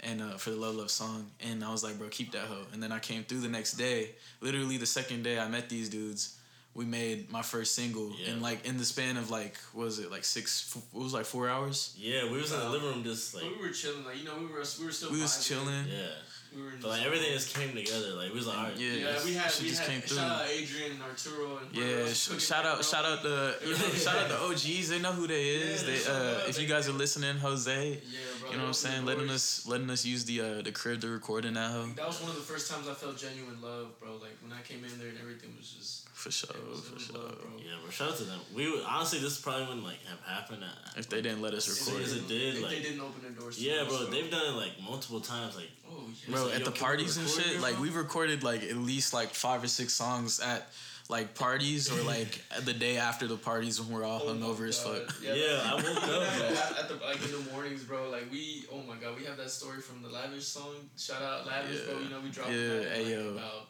[0.00, 1.26] and uh, for the Love Love song.
[1.40, 2.64] And I was like, bro, keep that hoe.
[2.72, 4.10] And then I came through the next day.
[4.40, 6.38] Literally the second day I met these dudes.
[6.74, 8.30] We made my first single, Yeah.
[8.32, 10.74] and like in the span of like, what was it like six?
[10.92, 11.94] It was like four hours.
[11.96, 14.34] Yeah, we was in the living room just like, we were chilling like you know
[14.38, 15.46] we were we were still We was vibing.
[15.48, 15.84] chilling.
[15.88, 16.06] yeah.
[16.54, 18.10] We were But like the- everything just came together.
[18.14, 20.00] Like we was like, all right, Yeah, Yeah, we had shit we just had came
[20.02, 20.16] through.
[20.18, 24.16] shout out Adrian and Arturo and Yeah, sh- shout out, shout out the, you shout
[24.16, 24.88] out the OGs.
[24.90, 25.82] They know who they is.
[25.82, 28.50] Yeah, they, shout uh, if you guys are listening, Jose, Yeah, bro.
[28.50, 31.08] you know what I'm saying, letting us, letting us use the uh, the crib to
[31.08, 31.88] record in that hoe.
[31.96, 34.12] That was one of the first times I felt genuine love, bro.
[34.16, 36.84] Like when I came in there and everything was just For sure, it was, it
[36.84, 37.18] for sure.
[37.18, 37.50] love, bro.
[37.58, 37.90] yeah, bro.
[37.90, 38.40] Shout out to them.
[38.54, 40.64] We would, honestly, this probably wouldn't like have happened.
[40.64, 42.16] At, If they didn't let us As If record as it.
[42.20, 43.62] it did, if like- they didn't open their doors.
[43.62, 44.06] yeah, us, bro.
[44.06, 45.54] They've done it like multiple times.
[45.56, 46.34] Like, Oh yeah.
[46.34, 47.82] Bro, like, at the parties and shit, like bro?
[47.82, 50.66] we recorded like at least like five or six songs at
[51.10, 54.66] like parties or like the day after the parties when we're all Oh my hungover
[54.66, 55.14] as fuck.
[55.22, 58.08] Yeah, I woke up, at, at the like in the mornings, bro.
[58.08, 60.88] Like we, oh my god, we have that story from the Lavish song.
[60.96, 61.98] Shout out Lavish, bro.
[61.98, 63.68] You know we dropped Yeah, that like, about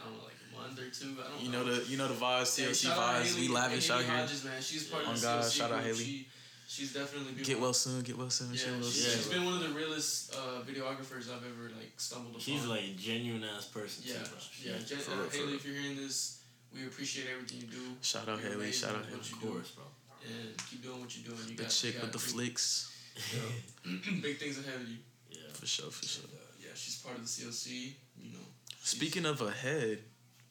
[0.00, 0.29] I don't know, like a
[0.68, 1.16] under too.
[1.24, 3.22] I don't You know the you know the vibes, Yeah, TLC shout vibes.
[3.34, 4.16] Haley- We lavish Haley out here.
[4.16, 4.62] Hodges, man.
[4.62, 5.82] She's part On of the God, CLC shout out.
[5.84, 6.04] Haley.
[6.04, 6.28] She,
[6.68, 8.02] she's definitely been Get well soon.
[8.02, 8.50] Get well soon.
[8.52, 9.16] Yeah, shit well she, soon.
[9.16, 12.40] has been one of the realest uh, videographers I've ever like stumbled upon.
[12.40, 14.38] She's like a genuine ass person yeah, too, bro.
[14.72, 14.78] yeah.
[14.86, 15.54] Jen, For uh, real, Haley, real.
[15.56, 16.42] if you're hearing this,
[16.74, 17.84] we appreciate everything you do.
[18.00, 18.70] Shout out You're Haley.
[18.72, 19.16] Shout out Haley.
[19.18, 19.84] what you Of do, course, bro.
[20.26, 21.48] and keep doing what you're doing.
[21.50, 22.86] You The got chick you with the flicks.
[24.22, 24.98] big things ahead of you.
[25.30, 25.40] Yeah.
[25.52, 25.90] For sure.
[25.90, 26.24] For sure.
[26.24, 27.92] And, uh, yeah, she's part of the CLC.
[28.22, 28.38] You know.
[28.82, 29.98] Speaking of ahead,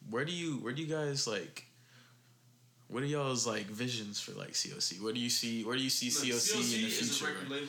[0.08, 1.66] where do you where do you guys like?
[2.88, 5.00] What are y'all's like visions for like CLC?
[5.00, 7.32] What do you see where do you see Look, CLC, in the is a future?
[7.34, 7.66] record label.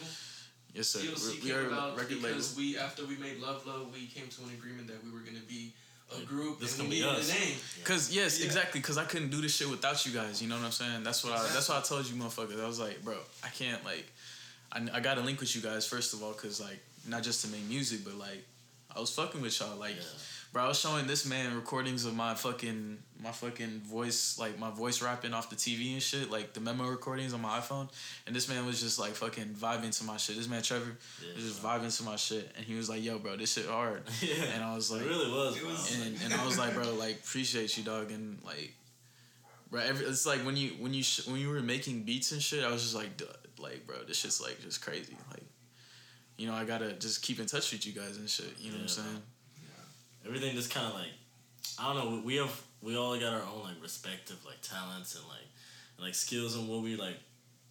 [0.74, 1.00] Yes, sir.
[1.00, 2.28] CLC we came are about a record label.
[2.30, 5.20] because we after we made Love Love, we came to an agreement that we were
[5.20, 5.74] gonna be
[6.18, 7.38] a group this and we gonna be needed us.
[7.38, 7.58] a name.
[7.84, 8.46] Cause yes, Yeah.
[8.48, 8.82] exactly.
[8.82, 10.42] Cause I couldn't do this shit without you guys.
[10.42, 11.04] You know what I'm saying?
[11.04, 11.44] That's what I.
[11.54, 12.60] That's why I told you, motherfuckers.
[12.62, 14.12] I was like, bro, I can't like.
[14.72, 17.44] I, I got to link with you guys first of all, cause like not just
[17.46, 18.44] to make music, but like
[18.96, 19.78] I was fucking with y'all.
[19.78, 20.02] Like, Yeah.
[20.54, 24.72] Bro, I was showing this man recordings of my fucking my fucking voice, like my
[24.72, 27.88] voice rapping off the TV and shit, like the memo recordings on my iPhone,
[28.26, 30.38] and this man was just like fucking vibing to my shit.
[30.38, 31.72] This man Trevor Yeah, was just bro.
[31.72, 34.44] vibing to my shit, and he was like, "Yo, bro, this shit hard," yeah.
[34.56, 35.60] and I was like, it really was.
[35.60, 36.06] Bro.
[36.06, 38.74] and, and I was like, bro, like appreciate you, dog, and like,
[39.70, 42.42] bro, every, it's like when you when you sh- when you were making beats and
[42.42, 43.26] shit, I was just like, duh,
[43.60, 45.44] like, bro, this shit's like just crazy, like,
[46.38, 48.54] you know, I gotta just keep in touch with you guys and shit.
[48.60, 49.22] You know what I'm saying?
[50.26, 51.10] Everything just kind of like
[51.80, 52.22] I don't know.
[52.24, 55.46] We- have we all got our own like respective like talents and like
[55.98, 57.18] and, like skills and what we like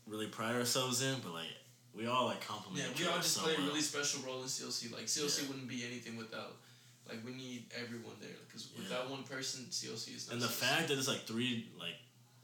[0.06, 1.50] really pride ourselves in, but like
[1.94, 2.88] we all like compliment.
[2.96, 4.92] Yeah, we all just so play a really special role in CLC.
[4.92, 5.48] Like CLC Yeah.
[5.48, 6.56] wouldn't be anything without.
[7.08, 8.82] Like we need everyone there because Yeah.
[8.82, 10.34] without one person, CLC is not.
[10.34, 10.50] and the CLC.
[10.66, 11.96] fact that it's like three like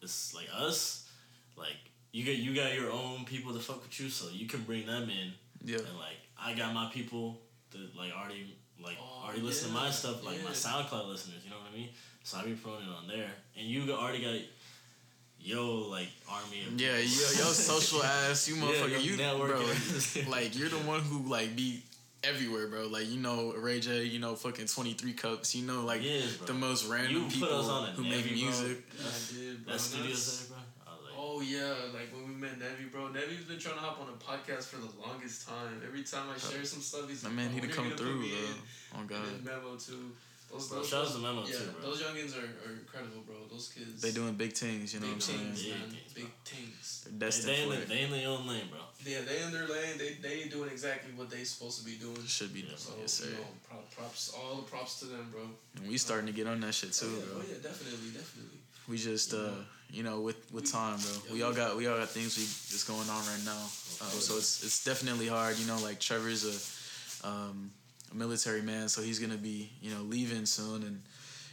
[0.03, 1.09] it's like us,
[1.57, 1.77] like
[2.13, 4.87] you get you got your own people to fuck with you, so you can bring
[4.87, 5.33] them in,
[5.65, 5.79] Yeah.
[5.79, 7.41] and like I got my people
[7.71, 10.51] that like already like Oh, already listen to my stuff, like my.
[10.51, 11.43] SoundCloud listeners.
[11.45, 11.89] You know what I mean?
[12.23, 14.35] So I be promoting it on there, and you already got
[15.41, 20.25] yo like army of Yeah, yo, yo, social ass, you motherfucker, yo, you, networking.
[20.27, 21.83] bro, like you're the one who like be
[22.25, 22.87] everywhere, bro.
[22.89, 26.37] Like you know Ray J, you know fucking twenty three cups, you know like Yes,
[26.47, 28.35] the most random You put people us on who make Nevi, bro.
[28.35, 28.85] music.
[28.99, 29.73] Yeah, I did, bro.
[29.75, 30.65] that studio That's- there, bro.
[30.87, 33.13] I was like, Oh yeah, like when we met Nevi, bro.
[33.13, 35.83] Nevi's been trying to hop on a podcast for the longest time.
[35.87, 38.21] Every time I share some stuff, he's My like, man "Oh, need to come through,
[38.21, 38.39] bro.
[38.97, 40.13] Oh god, then Memo too.
[40.51, 41.91] Those, Bro, those, shout out to Memo, yeah, too, bro.
[41.91, 43.35] those youngins are, are incredible, bro.
[43.51, 44.01] Those kids.
[44.01, 44.95] they doing big things.
[44.95, 45.53] You know big what I'm saying?
[45.53, 45.91] Big man.
[45.91, 47.05] things, big things.
[47.05, 47.89] They're they, destined they, in for the, it.
[47.91, 48.81] they in their own lane, bro.
[49.05, 49.99] Yeah, they in their lane.
[49.99, 52.25] They they doing exactly what they supposed to be doing.
[52.25, 52.79] Should be doing.
[52.79, 53.27] So yes, sir.
[53.27, 55.43] you know, prop, props, all the props to them, bro.
[55.77, 57.35] And we starting to get on that shit too, oh, yeah, bro.
[57.37, 58.63] oh yeah, definitely, definitely.
[58.89, 59.65] We just, You uh, know.
[59.91, 61.11] You know, with with time, bro.
[61.31, 63.63] We we- all got we all got things we just going on right now.
[64.03, 65.57] Um, so it's it's definitely hard.
[65.59, 67.71] You know, like Trevor's a, um,
[68.13, 71.03] a military man, so he's gonna be you know leaving soon, and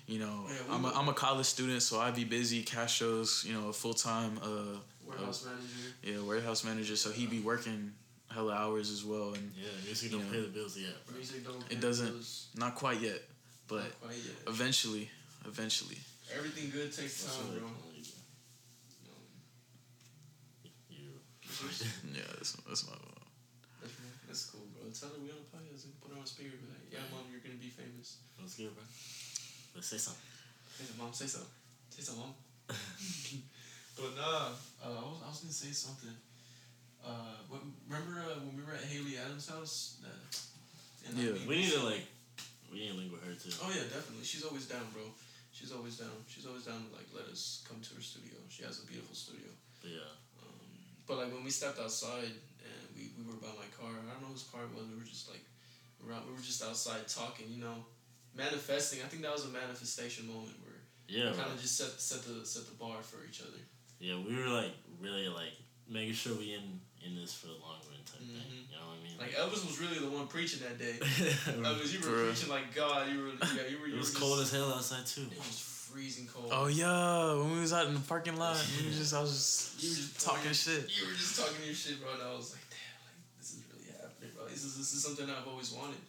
[0.08, 2.64] you know Yeah, I'm a, will- I'm a college student, so I be busy.
[2.64, 5.94] Castro's you know a full time uh Warehouse manager.
[6.04, 7.92] yeah warehouse manager, so he be working
[8.34, 10.32] hella hours as well, and Yeah, music don't know.
[10.32, 11.16] pay the bills yet, bro.
[11.18, 11.70] Music don't.
[11.70, 13.22] pay It doesn't- bills, not quite yet,
[13.68, 14.36] but quite yet.
[14.48, 15.10] eventually,
[15.46, 15.98] eventually.
[16.36, 17.54] Everything good takes time, bro.
[17.54, 18.04] they call you,
[19.06, 19.12] No.
[19.12, 20.72] bro.
[20.90, 21.10] You.
[22.14, 22.98] Yeah, that's that's my.
[23.82, 23.96] That's,
[24.28, 24.90] that's cool, bro.
[24.92, 26.56] Tell her we on the podcast and put her on speaker.
[26.60, 28.20] Be like, yeah, mom, you're gonna be famous.
[28.38, 28.84] What's good, bro?
[29.76, 30.28] Let's say something.
[30.76, 31.14] Say so, mom.
[31.14, 31.56] Say something.
[31.90, 32.34] Say something, mom.
[33.98, 36.16] but nah, uh, I was I was gonna say something.
[37.04, 40.00] Uh, what, remember uh, when we were at Haley Adams' house?
[40.00, 40.08] Uh,
[41.08, 41.36] and, Yeah.
[41.44, 42.08] We need to like,
[42.72, 43.52] we need to link with her too.
[43.60, 44.24] Oh yeah, definitely.
[44.24, 45.04] She's always down, bro.
[45.52, 46.16] She's always down.
[46.32, 48.40] She's always down to like let us come to her studio.
[48.48, 49.52] She has a beautiful studio.
[49.84, 50.12] But yeah,
[51.08, 52.32] but like when we stepped outside
[52.64, 54.88] and we, we were by my car, I don't know whose car it was.
[54.88, 55.44] We were just like,
[56.00, 57.86] we were, we were just outside talking, you know,
[58.36, 59.00] manifesting.
[59.04, 62.46] I think that was a manifestation moment where yeah, kind of just set set the
[62.46, 63.60] set the bar for each other.
[64.00, 64.16] yeah.
[64.18, 65.54] We were like really like
[65.88, 68.40] making sure we in in this for the long run type thing.
[68.40, 68.72] Mhm.
[68.72, 69.18] You know what I mean?
[69.20, 70.96] Like Elvis was really the one preaching that day.
[70.96, 71.04] it
[71.68, 73.12] Elvis, you were preaching like God.
[73.12, 73.88] You were yeah, you were.
[73.88, 75.28] You was were cold just, as hell outside too.
[75.30, 75.60] It was
[75.94, 76.50] freezing cold.
[76.52, 79.84] Oh yeah, when we was out in the parking lot, we just I was just
[79.84, 80.90] You were just talking shit.
[80.90, 83.64] You were just talking your shit, bro, and I was like, damn, like this is
[83.72, 84.46] really happening, bro.
[84.48, 86.02] This is this is something I've always wanted.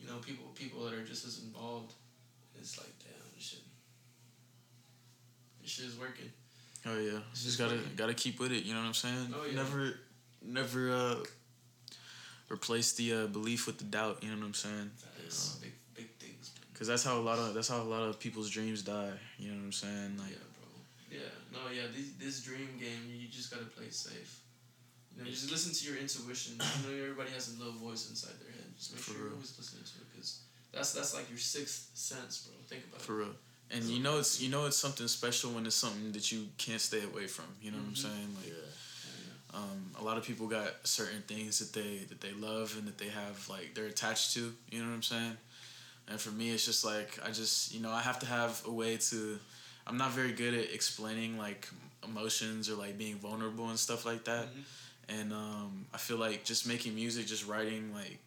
[0.00, 1.92] You know, people people that are just as involved.
[2.58, 3.60] It's like, damn, this shit.
[5.60, 6.30] This shit is working.
[6.86, 7.90] Oh yeah, It's just gotta working.
[7.96, 8.64] gotta keep with it.
[8.64, 9.34] You know what I'm saying?
[9.34, 9.54] Oh, yeah.
[9.56, 9.94] Never,
[10.44, 11.16] never uh,
[12.50, 14.22] replace the uh, belief with the doubt.
[14.22, 14.90] You know what I'm saying?
[15.22, 15.71] That's big big
[16.82, 19.12] Because that's how a lot of that's how a lot of people's dreams die.
[19.38, 20.18] You know what I'm saying?
[20.18, 20.66] Like yeah, bro.
[21.16, 21.86] Yeah, no, yeah.
[21.94, 24.40] This this dream game, you just gotta play safe.
[25.14, 26.58] You know, just listen to your intuition.
[26.58, 28.66] You know, everybody has a little voice inside their head.
[28.76, 30.40] Just make For sure you're always listening to it, because
[30.74, 32.58] that's that's like your sixth sense, bro.
[32.66, 33.04] Think about it.
[33.06, 33.34] for real.
[33.70, 36.80] And you know it's you know it's something special when it's something that you can't
[36.80, 37.46] stay away from.
[37.62, 38.10] You know what I'm Mhm.
[38.10, 38.30] saying?
[38.42, 39.60] Like Yeah.
[39.62, 42.98] um, a lot of people got certain things that they that they love and that
[42.98, 44.50] they have like they're attached to.
[44.72, 45.36] You know what I'm saying?
[46.08, 48.72] And for me, it's just like I just you know I have to have a
[48.72, 49.38] way to.
[49.86, 51.68] I'm not very good at explaining like
[52.04, 54.46] emotions or like being vulnerable and stuff like that.
[54.46, 54.64] Mhm.
[55.08, 58.18] And um, I feel like just making music, just writing like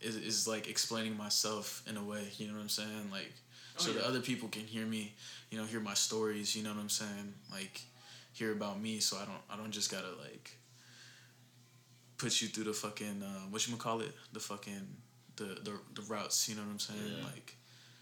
[0.00, 2.28] is, is like explaining myself in a way.
[2.36, 3.10] You know what I'm saying?
[3.10, 3.32] Like
[3.78, 3.98] Oh, so yeah.
[3.98, 5.14] that other people can hear me.
[5.50, 6.54] You know, hear my stories.
[6.56, 7.34] You know what I'm saying?
[7.50, 7.80] Like
[8.32, 10.56] hear about me, so I don't I don't just gotta like
[12.16, 14.86] put you through the fucking uh, what you gonna call it the fucking
[15.38, 16.48] the, the the routes.
[16.48, 17.00] You know what I'm saying?
[17.18, 17.24] Yeah.
[17.24, 17.54] Like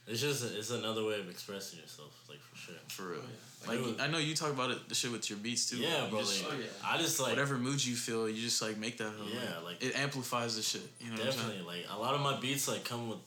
[0.09, 2.75] It's just it's another way of expressing yourself, like for sure.
[2.89, 3.21] for real.
[3.23, 3.69] Oh, yeah.
[3.69, 5.77] Like Like, was- I know you talk about it, the shit with your beats too.
[5.79, 6.21] yeah, bro.
[6.21, 6.67] just- like, oh, yeah.
[6.93, 9.13] I just like whatever mood you feel, you just like make that.
[9.33, 10.83] Yeah, like- it amplifies the shit.
[11.01, 11.27] You know what I'm?
[11.27, 13.19] Definitely, like a lot of my beats like come with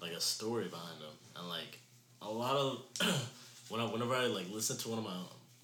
[0.00, 1.78] like a story behind them, and like
[2.22, 2.82] a lot of
[3.68, 5.16] when I, whenever I like listen to one of my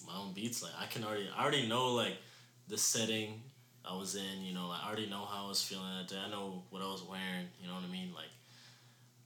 [0.06, 2.16] my own beats, like I can already I already know like
[2.68, 3.40] the setting
[3.90, 4.42] I was in.
[4.42, 6.20] You know, I already know how I was feeling that day.
[6.24, 7.48] I know what I was wearing.
[7.60, 8.12] You know what I mean?
[8.14, 8.30] Like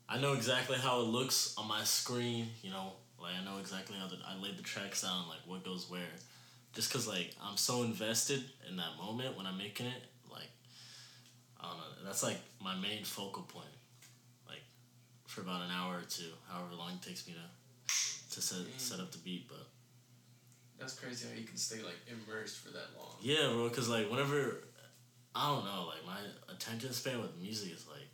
[0.09, 2.49] I know exactly how it looks on my screen.
[2.63, 5.65] You know, like I know exactly how the, I laid the tracks down, like what
[5.65, 6.15] goes where.
[6.75, 10.49] Just cause like I'm so invested in that moment when I'm making it, like
[11.61, 11.85] I don't know.
[12.05, 13.75] That's like my main focal point,
[14.49, 14.63] like
[15.27, 18.79] for about an hour or two, however long it takes me to to set Mm.
[18.79, 19.49] set up the beat.
[19.49, 19.67] But
[20.83, 23.15] That's crazy how you can stay like immersed for that long.
[23.23, 24.59] yeah, bro, because like whenever
[25.33, 26.19] I don't know, like my
[26.53, 28.09] attention span with music is like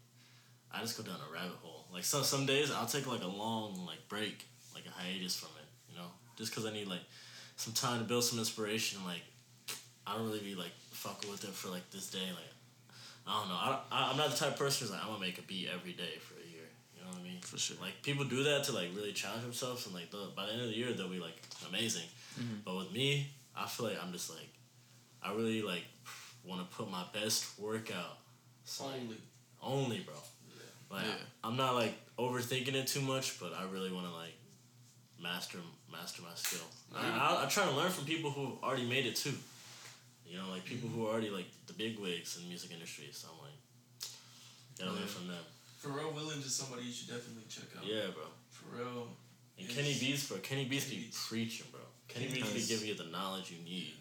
[0.71, 1.87] I just go down a rabbit hole.
[1.91, 5.49] Like some some days I'll take like a long like break, like a hiatus from
[5.57, 7.01] it, you know, just because I need like
[7.57, 9.01] some time to build some inspiration.
[9.07, 9.23] Like
[10.07, 12.29] I don't really be like fucking with it for like this day.
[12.29, 12.53] Like
[13.27, 13.55] I don't know.
[13.55, 15.71] I, I I'm not the type of person who's like I'm gonna make a beat
[15.75, 16.69] every day for a year.
[16.95, 17.41] You know what I mean?
[17.41, 17.79] For sure.
[17.81, 20.61] Like people do that to like really challenge themselves, and like the, by the end
[20.61, 22.05] of the year they'll be like amazing.
[22.39, 22.65] Mhm.
[22.65, 24.49] But with me, I feel like I'm just like
[25.23, 25.85] I really like
[26.45, 28.19] want to put my best work out.
[28.65, 29.17] So, like, Only.
[29.63, 30.15] only, bro.
[30.15, 30.97] Yeah.
[30.97, 31.15] Like Yeah.
[31.45, 34.35] I'm not like overthinking it too much, but I really want to like
[35.21, 35.59] master
[35.91, 36.67] master my skill.
[36.95, 39.35] I, I, I try to learn from people who have already made it too.
[40.27, 43.09] You know, like people who are already like the big wigs in the music industry.
[43.13, 43.59] So I'm like,
[44.79, 45.45] gotta learn from them.
[45.83, 47.87] Pharrell Williams is somebody you should definitely check out.
[47.87, 48.25] Yeah, bro.
[48.53, 49.07] Pharrell.
[49.59, 50.39] And Kenny Beats, bro.
[50.39, 51.27] Kenny Beats Kenny be Beats.
[51.29, 51.81] preaching, bro.
[52.09, 52.85] Kenny Kenny Beats be Beats.
[52.85, 53.93] you the knowledge you need.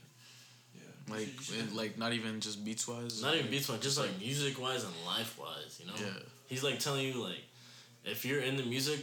[0.76, 0.82] Yeah.
[1.08, 3.22] Like You should- you should and, like not even just beats wise.
[3.22, 5.80] Not even beats wise, just like music wise and life wise.
[5.80, 5.94] You know.
[6.00, 6.20] Yeah.
[6.48, 7.44] He's like telling you like,
[8.06, 9.00] if you're in the music,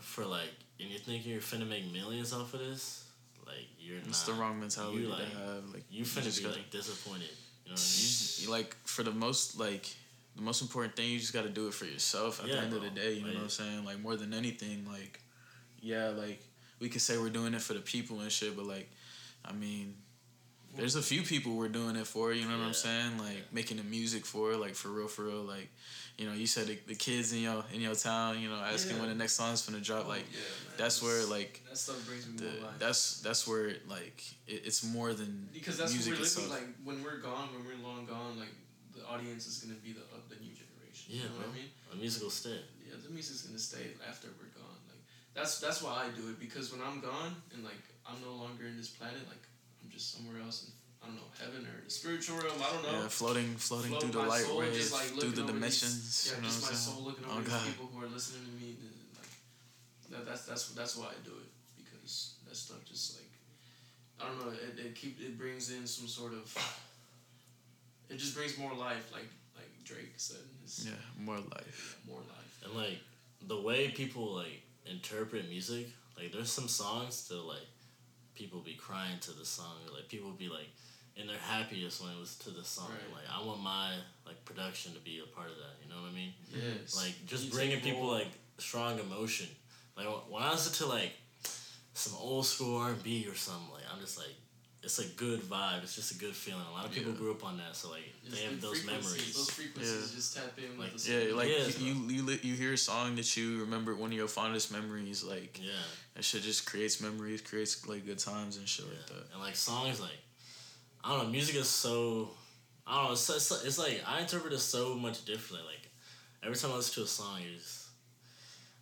[0.00, 3.04] for like, and you're thinking you're finna make millions off of this,
[3.46, 4.34] like you're It's not.
[4.34, 5.64] the wrong mentality You, to have.
[5.72, 7.28] Like You finna just be gotta- like disappointed.
[7.64, 8.08] You know what I you, mean?
[8.08, 9.86] just- like for the most like
[10.36, 12.60] the most important thing you just got to do it for yourself at Yeah, the
[12.62, 12.78] end bro.
[12.78, 15.20] of the day you know Like- what i'm saying like more than anything like
[15.82, 16.42] yeah like
[16.80, 18.88] we could say we're doing it for the people and shit but like
[19.44, 19.94] i mean
[20.76, 23.42] there's a few people we're doing it for you know what i'm saying like Yeah.
[23.52, 25.68] making the music for like for real for real like
[26.16, 28.94] you know you said the, the kids in your in your town you know asking
[28.96, 29.00] Yeah.
[29.02, 30.76] when the next song's gonna drop Oh, like yeah, man.
[30.78, 32.78] that's where like that stuff brings me the, more life.
[32.78, 36.68] that's that's where like it, it's more than because that's music what we're living like
[36.84, 38.52] when we're gone, when we're long gone, like
[38.94, 41.06] the audience is gonna be the of the new generation.
[41.08, 41.50] Yeah, you know what.
[41.50, 41.70] I mean?
[41.92, 42.60] A musical stay.
[42.86, 44.49] Yeah, the music's gonna stay after we're
[45.34, 48.66] that's that's why I do it because when I'm gone and like I'm no longer
[48.66, 49.42] in this planet, like
[49.82, 52.60] I'm just somewhere else in I don't know heaven or the spiritual realm.
[52.60, 53.00] I don't know.
[53.02, 55.64] Yeah, floating, floating Float through the light soul, wave, just, like, through the looking over
[55.64, 56.28] these- dimensions.
[56.28, 56.96] Yeah, you know just what my I'm saying?
[56.96, 57.60] soul looking Oh, over God.
[57.64, 58.68] these people who are listening to me.
[58.84, 59.32] And, like
[60.12, 61.48] that, that's that's that's why I do it
[61.80, 63.30] because that stuff just like
[64.20, 64.52] I don't know.
[64.52, 66.44] It, it keep it brings in some sort of
[68.10, 70.44] it just brings more life, like like Drake said.
[70.64, 71.96] It's, Yeah, more life.
[72.04, 72.60] yeah, more life.
[72.64, 72.98] And like
[73.46, 74.60] the way people like
[74.90, 77.66] interpret music, like there's some songs that like
[78.34, 80.68] people be crying to the song, or like people be like
[81.16, 82.90] in their happiest when it was to the song.
[82.90, 83.22] Right.
[83.22, 83.92] Like I want my
[84.26, 85.76] like production to be a part of that.
[85.82, 86.32] You know what I mean?
[86.52, 86.96] Yes.
[86.96, 89.48] Like just bringing people like strong emotion.
[89.96, 91.12] Like when I listen to like
[91.94, 94.34] some old school R and B or something, like I'm just like.
[94.82, 95.82] It's a good vibe.
[95.82, 96.64] It's just a good feeling.
[96.70, 97.18] A lot of people Yeah.
[97.18, 99.34] grew up on that, so like Just they have the those memories.
[99.36, 100.16] Those frequencies Yeah.
[100.16, 102.78] just tap in Like, with the Yeah, like Yes, you, you you you hear a
[102.78, 105.72] song that you remember one of your fondest memories, like yeah.
[106.14, 109.24] that shit just creates memories, creates like good times and shit like that.
[109.34, 110.18] And like songs, like
[111.04, 112.30] I don't know, music is so
[112.86, 113.12] I don't know.
[113.12, 115.66] It's, it's, it's like I interpret it so much differently.
[115.68, 115.90] Like
[116.42, 117.88] every time I listen to a song, you just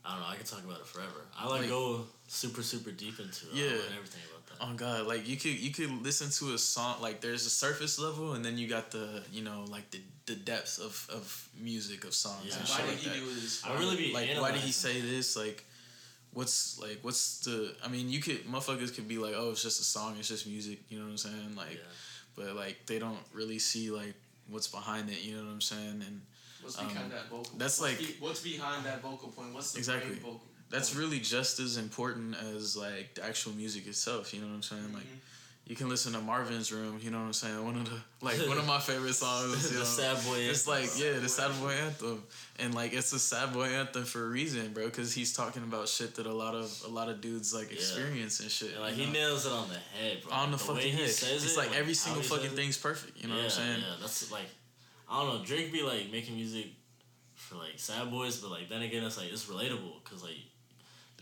[0.05, 0.29] I don't know.
[0.29, 1.27] I can talk about it forever.
[1.37, 3.55] I like, Like- go super super deep into it.
[3.55, 3.65] Yeah.
[3.71, 4.48] learn everything about that.
[4.61, 7.99] Oh god, like you could you could listen to a song like there's a surface
[7.99, 12.05] level and then you got the you know like the the depth of, of music
[12.05, 12.57] of songs Yeah.
[12.59, 13.15] and Why shit did like he that.
[13.27, 13.63] do this?
[13.65, 15.65] I really be like why did he say this like
[16.33, 19.81] what's like what's the I mean you could motherfuckers could be like oh it's just
[19.81, 21.81] a song it's just music you know what I'm saying like yeah.
[22.37, 24.15] but like they don't really see like
[24.51, 26.21] what's behind it you know what I'm saying and
[26.61, 27.53] What's behind Um, that vocal?
[27.57, 29.55] that's what's like- be- what's behind that vocal point?
[29.55, 30.11] What's the Exactly.
[30.11, 30.43] main vocal?
[30.71, 34.63] That's really just as important as like the actual music itself you know what I'm
[34.63, 35.19] saying like Mhm.
[35.67, 38.39] you can listen to Marvin's Room you know what I'm saying one of the like
[38.49, 39.85] one of my favorite songs you the know?
[39.85, 40.39] sad boy.
[40.39, 40.83] It's anthem.
[40.83, 42.23] like yeah, the sad boy anthem,
[42.59, 44.87] and like it's a sad boy anthem for a reason, bro.
[44.87, 47.77] Because he's talking about shit that a lot of a lot of dudes like Yeah.
[47.79, 48.73] experience and shit.
[48.73, 49.13] And, like he know?
[49.13, 50.33] nails it on the head, bro.
[50.33, 51.11] on the, way fucking he head.
[51.11, 53.17] says It's it, like every single fucking thing's perfect.
[53.23, 53.81] You know yeah, what I'm saying?
[53.81, 54.49] Yeah, that's like
[55.09, 55.45] I don't know.
[55.45, 56.67] Drake be like making music
[57.37, 60.37] for like sad boys, but like then again, it's like it's relatable because like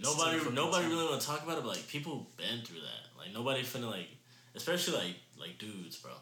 [0.03, 3.19] nobody nobody really want to talk about it, but like people been through that.
[3.19, 4.09] Like nobody finna like,
[4.55, 6.13] especially like like dudes, bro.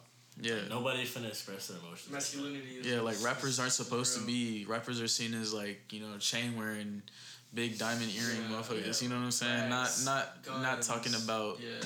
[0.41, 0.55] Yeah.
[0.55, 2.11] Like, nobody finna express their emotions.
[2.13, 2.77] Masculinity.
[2.81, 4.65] Is Yeah, like rappers aren't supposed to be.
[4.69, 7.03] Rappers are seen as like you know chain wearing,
[7.55, 9.01] big diamond earring Yeah, motherfuckers.
[9.01, 9.05] yeah.
[9.05, 9.71] You know what I'm saying?
[9.71, 11.85] Facts, Not not not talking about Yeah,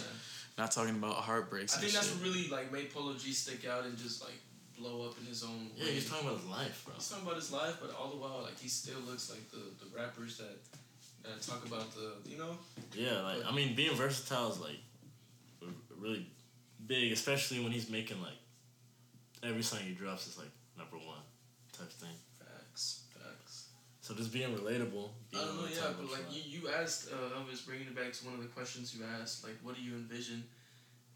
[0.57, 1.75] not talking about heartbreaks.
[1.75, 2.17] I and think that's shit.
[2.17, 4.39] what really like made Polo G stick out and just like
[4.79, 5.93] blow up in his own Yeah, way.
[5.93, 6.95] he's talking about his life, bro.
[6.95, 9.59] He's talking about his life, but all the while, like he still looks like the,
[9.85, 10.57] the rappers that
[11.23, 12.57] that talk about the you know.
[12.95, 14.81] Yeah, like I mean, being versatile is like
[15.99, 16.27] really
[16.87, 18.39] big, especially when he's making like
[19.43, 21.23] every song he drops is like number one
[21.73, 22.15] type thing.
[22.39, 23.69] Facts, facts.
[24.01, 25.11] So just being relatable.
[25.31, 28.13] Being I don't know, yeah, but like you, you asked, uh, Elvis, bringing it back
[28.13, 30.45] to one of the questions you asked, like, what do you envision?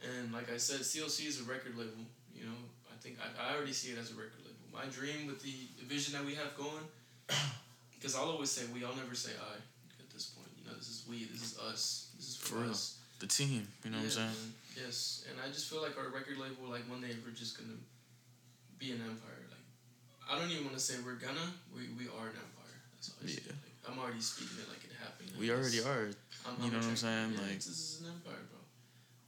[0.03, 2.05] And like I said, CLC is a record label.
[2.35, 2.61] You know,
[2.91, 4.59] I think I, I already see it as a record label.
[4.73, 6.85] My dream with the vision that we have going,
[7.95, 8.85] because I'll always say we.
[8.85, 9.57] I'll never say I
[10.01, 10.49] at this point.
[10.59, 11.31] You know, this is we.
[11.31, 12.11] This is us.
[12.19, 12.71] This is for, For real.
[12.75, 12.99] us.
[13.23, 13.71] the team.
[13.87, 14.35] You know what I'm saying?
[14.35, 14.51] man.
[14.75, 17.79] Yes, and I just feel like our record label, like one day we're just gonna
[18.83, 19.47] be an empire.
[19.47, 19.63] Like
[20.27, 21.55] I don't even want to say we're gonna.
[21.71, 22.77] We we are an empire.
[22.99, 23.31] That's all I.
[23.31, 23.55] Yeah.
[23.63, 25.31] Like, I'm already speaking it like it happened.
[25.39, 26.11] We already are.
[26.43, 27.39] I'm, you know what I'm saying?
[27.39, 28.59] Yeah, Like, this is an empire, bro.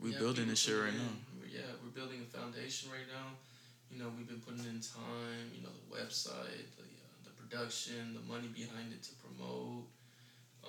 [0.02, 1.14] We building this shit right putting now.
[1.38, 3.34] we're- Yeah, we're building a foundation right now.
[3.90, 5.50] You know, we've been putting in time.
[5.54, 9.86] You know, the website, the uh, the production, the money behind it to promote.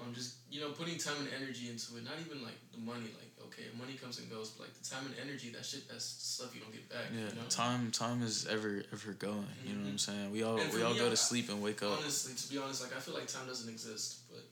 [0.02, 2.04] Um, just you know, putting time and energy into it.
[2.04, 3.12] Not even like the money.
[3.16, 6.06] Like okay, money comes and goes, but like the time and energy, that shit, that's
[6.06, 7.08] stuff you don't get back.
[7.14, 7.48] Yeah, You know?
[7.50, 9.48] time time is ever ever going.
[9.66, 10.32] You know what I'm saying?
[10.32, 12.00] We all we all me, go I- to sleep and wake up.
[12.00, 14.44] Honestly, to be honest, like I feel like time doesn't exist, but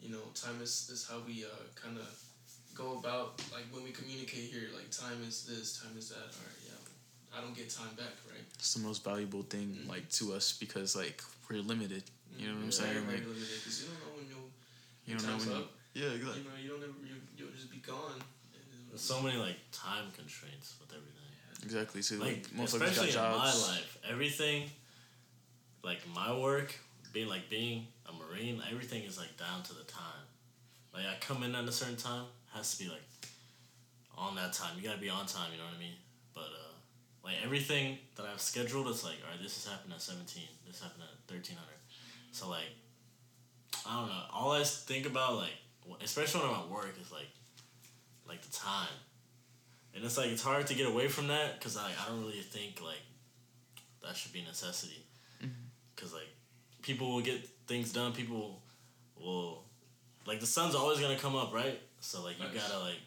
[0.00, 2.06] you know, time is, is how we uh, kind of
[2.74, 4.70] go about like when we communicate here.
[4.74, 6.26] Like time is this, time is that.
[6.34, 8.44] All right, yeah, I don't get time back, right?
[8.58, 9.88] It's the most valuable thing Mhm.
[9.88, 12.02] like to us because like we're limited.
[12.38, 13.06] You know what I'm saying?
[13.06, 14.17] Like limited you don't know.
[15.08, 15.70] You don't know time's when you, up.
[15.94, 16.92] Yeah, You know, you don't ever.
[17.02, 18.20] You, you'll just be gone.
[18.88, 21.30] There's so many like time constraints with everything.
[21.64, 22.18] exactly too.
[22.18, 24.70] Like, Like, motherfuckers especially got in my life, everything,
[25.82, 26.74] like my work,
[27.12, 30.24] being like being a marine, everything is like down to the time.
[30.94, 33.02] Like I come in at a certain time, has to be like
[34.16, 34.70] on that time.
[34.76, 35.52] You gotta be on time.
[35.52, 35.94] You know what I mean?
[36.34, 36.72] But uh,
[37.24, 40.48] like everything that I've scheduled, it's like all right, this is happening at seventeen.
[40.66, 41.78] This happened at thirteen hundred.
[42.32, 42.72] So like,
[43.88, 44.22] I don't know.
[44.32, 45.52] All I think about like,
[46.02, 47.28] especially when I'm at work, is like,
[48.28, 48.88] like the time.
[49.94, 52.40] And it's like it's hard to get away from that because I, I don't really
[52.40, 53.00] think like
[54.02, 55.02] that should be a necessity.
[55.94, 56.28] Because like
[56.82, 58.12] people will get things done.
[58.12, 58.60] People
[59.20, 59.64] will
[60.26, 61.80] like the sun's always gonna come up, right?
[62.00, 62.68] So like you Facts.
[62.68, 63.00] gotta like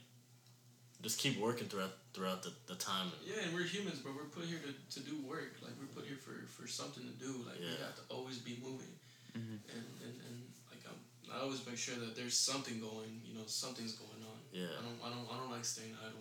[1.02, 3.08] just keep working throughout throughout the, the time.
[3.08, 5.56] And, Yeah, and we're humans, but we're put here to, to do work.
[5.62, 7.32] Like we're put here for, for something to do.
[7.48, 8.92] Like we have to always be moving.
[9.32, 9.38] Mhm.
[9.38, 10.21] And, and, and like I'm,
[11.36, 13.22] I always make sure that there's something going.
[13.26, 14.38] You know, something's going on.
[14.52, 14.66] Yeah.
[14.80, 16.20] I don't I don't I don't like staying idle.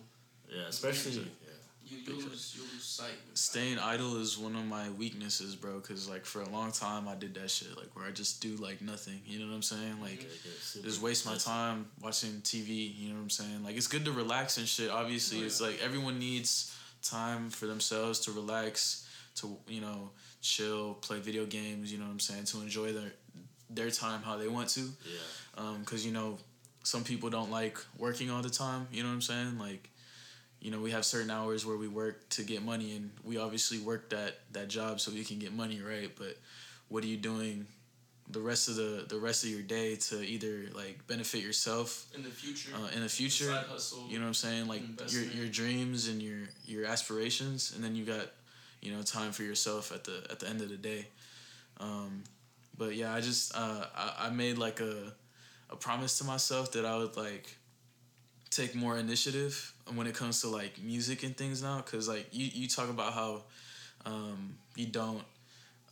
[0.49, 1.49] yeah, especially yeah.
[1.83, 3.17] You you lose you lose sight.
[3.33, 5.79] Staying idle is one of my weaknesses, bro.
[5.81, 8.55] Cause like for a long time I did that shit, like where I just do
[8.57, 9.19] like nothing.
[9.25, 9.99] You know what I'm saying?
[10.01, 12.95] Like yeah, just waste my time watching TV.
[12.97, 13.63] You know what I'm saying?
[13.63, 14.89] Like it's good to relax and shit.
[14.89, 20.93] Obviously, Oh, it's like everyone needs time for themselves to relax, to you know chill,
[20.93, 21.91] play video games.
[21.91, 22.45] You know what I'm saying?
[22.45, 23.11] To enjoy their
[23.73, 24.81] their time how they want to.
[24.81, 26.37] Yeah, Um, cause you know
[26.83, 28.87] some people don't like working all the time.
[28.91, 29.59] You know what I'm saying?
[29.59, 29.89] Like.
[30.63, 33.79] You know, we have certain hours where we work to get money, and we obviously
[33.79, 36.11] work that that job so we can get money, right?
[36.15, 36.37] But
[36.87, 37.65] what are you doing
[38.29, 42.21] the rest of the the rest of your day to either like benefit yourself in
[42.21, 42.69] the future.
[42.75, 43.51] uh, in the future?
[43.51, 44.05] Hustle.
[44.07, 44.67] You know what I'm saying?
[44.67, 48.27] Like your your dreams and your your aspirations, and then you got
[48.83, 51.07] you know time for yourself at the at the end of the day.
[51.79, 52.23] Um,
[52.81, 55.13] but yeah, I just uh, I, I made like a
[55.69, 57.45] a promise to myself that I would like
[58.49, 59.53] take more initiative
[59.95, 63.13] when it comes to like music and things now, because like you you talk about
[63.13, 63.43] how
[64.05, 65.23] um, you don't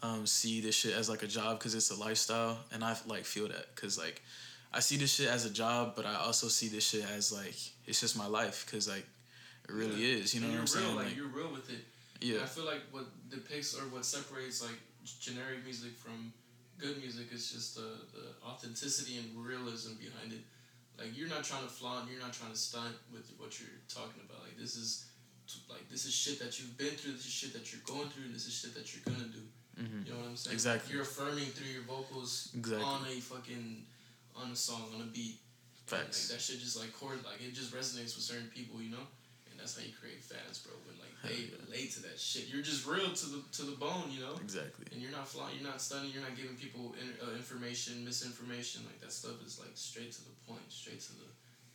[0.02, 3.26] um, see this shit as like a job because it's a lifestyle, and I like
[3.26, 4.24] feel that because like
[4.74, 7.56] I see this shit as a job, but I also see this shit as like
[7.86, 9.06] it's just my life because like
[9.68, 10.18] it really Yeah.
[10.22, 10.34] is.
[10.34, 10.96] You know And what I'm real, saying?
[10.96, 11.84] Like, Like, you're real with it.
[12.20, 14.80] yeah, And I feel like what depicts or what separates like
[15.20, 16.34] generic music from
[16.80, 20.42] good music is just the, the authenticity and realism behind it.
[20.98, 24.24] Like you're not trying to flaunt, you're not trying to stunt with what you're talking
[24.26, 24.44] about.
[24.44, 25.06] Like this is
[25.70, 28.26] like this is shit that you've been through, this is shit that you're going through,
[28.32, 29.44] and this is shit that you're gonna do.
[29.80, 30.06] Mhm.
[30.06, 30.54] You know what I'm saying?
[30.56, 30.92] Exactly.
[30.94, 32.84] You're affirming through your vocals Exactly.
[32.84, 33.86] on a fucking
[34.36, 35.40] on a song, on a beat.
[35.40, 36.30] And, facts.
[36.30, 39.08] Like, that shit just like chord like it just resonates with certain people, you know?
[39.50, 40.76] And that's how you create fans, bro.
[40.86, 42.48] When like they relate to that shit.
[42.48, 44.36] You're just real to the to the bone, you know?
[44.40, 44.88] Exactly.
[44.94, 48.88] And you're not flying, you're not stunning, you're not giving people in, uh, information, misinformation.
[48.88, 51.28] Like that stuff is like straight to the point, straight to the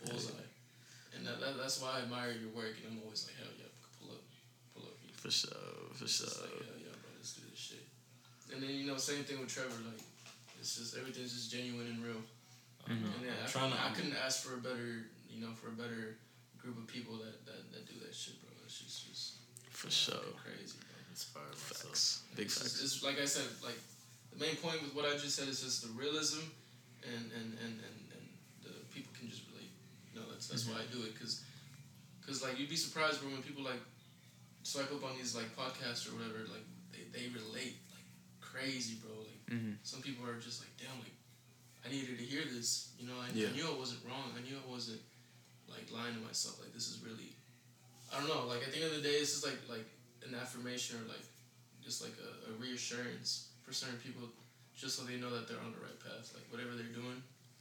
[0.04, 0.48] bullseye.
[1.16, 3.70] And that, that that's why I admire your work and I'm always like, hell yeah,
[4.00, 4.24] pull up.
[4.74, 4.96] Pull up.
[5.14, 5.52] For sure.
[5.92, 6.42] For It's sure.
[6.42, 7.84] like, hell yeah, bro, let's do this shit.
[8.50, 10.00] And then, you know, same thing with Trevor, like
[10.58, 12.22] it's just everything's just genuine and real.
[12.88, 13.12] I know.
[13.20, 13.76] And then I'm I, trying to.
[13.76, 16.16] couldn't, I couldn't ask for a better, you know, for a better
[16.58, 18.50] group of people that, that, that do that shit, bro.
[18.56, 19.13] That shit's just
[19.84, 20.32] For sure.
[20.40, 20.88] crazy, bro.
[21.12, 21.92] inspire myself.
[21.92, 22.22] Facts.
[22.36, 22.80] Big it's, facts.
[22.80, 23.78] just- it's like I said, like
[24.32, 26.40] the main point with what I just said is just the realism,
[27.04, 28.24] and and and and, and
[28.64, 29.70] the people can just relate.
[30.12, 31.44] You know, that's that's why I do it, cause,
[32.26, 33.82] cause like you'd be surprised, bro, when people like
[34.64, 38.08] swipe up on these like podcasts or whatever, like they, they relate like
[38.40, 39.12] crazy, bro.
[39.12, 39.76] Like Mhm.
[39.84, 41.12] some people are just like, damn, like
[41.84, 42.96] I needed to hear this.
[42.98, 43.48] You know, I, Yeah.
[43.48, 44.32] I knew I wasn't wrong.
[44.32, 45.02] I knew I wasn't
[45.68, 46.58] like lying to myself.
[46.64, 47.33] Like this is really,
[48.14, 48.46] I don't know.
[48.46, 49.86] Like at the end of the day, it's just like like
[50.26, 51.24] an affirmation or like
[51.82, 54.28] just like a, a reassurance for certain people,
[54.76, 56.32] just so they know that they're on the right path.
[56.34, 57.18] Like whatever they're doing,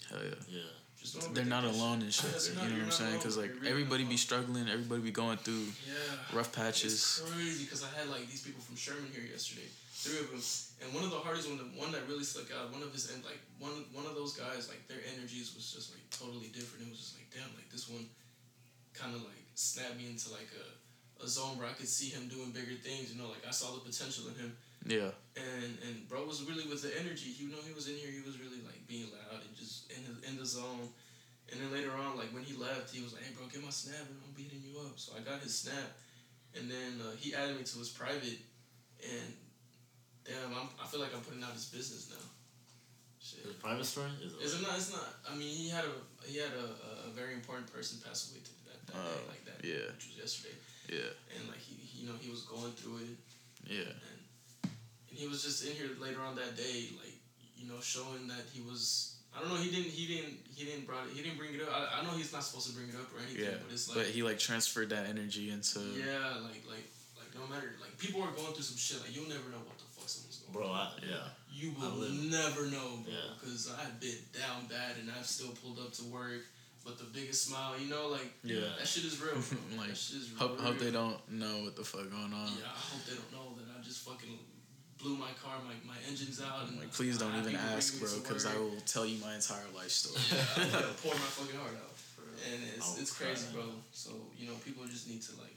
[0.10, 0.62] Hell yeah.
[0.62, 0.72] Yeah.
[0.99, 1.82] just don't They're not overthink that shit.
[1.82, 2.30] alone in shit.
[2.32, 3.18] Yeah, you not- know you're what I'm saying?
[3.18, 6.38] Because like really everybody be struggling, everybody be going through Yeah.
[6.38, 6.93] rough patches.
[6.93, 9.68] It's crazy because I had like these people from Sherman here yesterday,
[10.06, 10.43] three of them,
[10.84, 13.12] and one of the hardest one, the one that really stuck out, one of his
[13.12, 16.88] and like one one of those guys, like their energies was just like totally different.
[16.88, 18.08] It was just like damn, like this one,
[18.95, 22.28] kind of like snapped me into like a, a zone where I could see him
[22.28, 23.14] doing bigger things.
[23.14, 24.51] You know, like I saw the potential in him,
[24.86, 25.12] Yeah.
[25.38, 27.32] and and bro was really with the energy.
[27.38, 28.12] You know, he was in here.
[28.12, 30.89] He was really like being loud and just in the in the zone.
[31.51, 33.70] And then later on, like when he left, he was like, "Hey, bro, get my
[33.70, 35.91] snap, and I'm beating you up." So I got his snap,
[36.56, 38.39] and then uh, he added me to his private,
[39.04, 39.30] and
[40.24, 42.26] damn, I'm, I feel like I'm putting out his business now.
[43.20, 43.39] Shit.
[43.43, 44.11] Is it a private story?
[44.20, 44.41] Is it?
[44.43, 44.76] Is it not?
[44.76, 45.07] It's not.
[45.30, 45.95] I mean, he had a
[46.28, 49.43] he had a, a very important person pass away to that, that day, Oh, like
[49.47, 49.88] that, yeah.
[49.95, 50.55] which was yesterday,
[50.91, 51.11] Yeah.
[51.39, 53.16] and like he, he, you know, he was going through it,
[53.68, 53.88] Yeah.
[53.88, 54.20] and
[55.09, 57.16] and he was just in here later on that day, like
[57.55, 59.09] you know, showing that he was.
[59.34, 59.57] I don't know.
[59.57, 59.89] He didn't.
[59.89, 60.38] He didn't.
[60.53, 61.18] He didn't brought it.
[61.18, 61.74] He didn't bring it up.
[61.74, 63.57] I, I know he's not supposed to bring it up or anything, Yeah.
[63.66, 65.80] but it's But he like transferred that energy into.
[65.97, 66.86] yeah, like like
[67.18, 69.01] like no matter like people are going through some shit.
[69.01, 70.43] Like you'll never know what the fuck someone's going.
[70.54, 70.68] Bro.
[70.72, 71.18] I, yeah.
[71.51, 71.97] You will
[72.30, 73.34] never know, bro, Yeah.
[73.39, 76.45] because I've been down bad and I've still pulled up to work.
[76.86, 78.76] But the biggest smile, you know, like Yeah.
[78.78, 79.34] that shit is real.
[79.39, 79.58] Bro.
[79.80, 80.68] Like, that shit is Hope, real.
[80.68, 82.51] hope they don't know what the fuck going on.
[82.60, 84.38] Yeah, I hope they don't know that I just fucking
[84.99, 88.10] blew my car, my my engine's out, and Like, please don't I even ask, bro,
[88.20, 90.20] because I will tell you my entire life story.
[90.32, 91.95] Yeah, I'm gonna pour my fucking heart out,
[92.51, 93.64] and it's it's crazy, bro.
[93.91, 95.56] So you know, people just need to like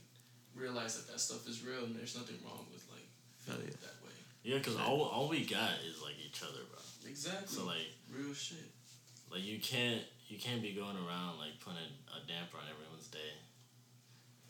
[0.55, 3.07] realize that that stuff is real, and there's nothing wrong with like
[3.47, 3.75] Hell yeah.
[3.83, 3.96] that.
[4.47, 6.79] Yeah, because all, all we got is like each other, bro.
[7.11, 7.49] Exactly.
[7.49, 8.71] So like real shit.
[9.33, 13.35] like you can't you can't be going around like putting a damper on everyone's day.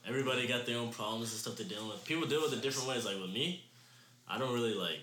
[0.07, 2.05] Everybody got their own problems and stuff they're dealing with.
[2.05, 3.07] People deal with it different ways.
[3.07, 3.65] Like with me,
[4.29, 5.01] I don't really like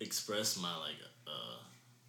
[0.00, 0.98] express my like
[1.28, 1.56] uh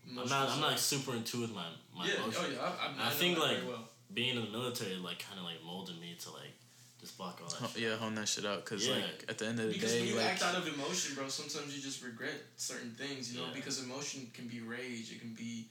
[0.09, 2.37] I'm not I'm not like, super in tune with my my yeah, emotions.
[2.39, 3.87] oh yeah, I, I, I I think, like, well.
[4.11, 6.55] Being in the military like kind of like molded me to like
[7.07, 7.55] just block all that.
[7.55, 7.81] Ho- shit.
[7.87, 8.95] yeah, hone that shit out, because Yeah.
[8.99, 11.15] like at the end of the Because day, when you like act out of emotion,
[11.15, 13.53] bro, sometimes you just regret certain things, you know, Yeah.
[13.53, 15.69] because emotion can be rage, it can be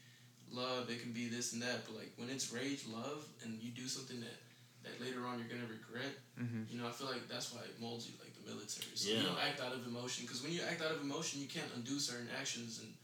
[0.51, 3.70] love, it can be this and that, but like when it's rage, love, and you
[3.70, 4.39] do something that
[4.84, 6.70] that later on you're gonna regret, Mhm.
[6.70, 8.87] you know, I feel like that's why it molds you like the military.
[8.95, 9.16] So Yeah.
[9.18, 11.66] you don't act out of emotion, because when you act out of emotion, you can't
[11.74, 12.95] undo certain actions, and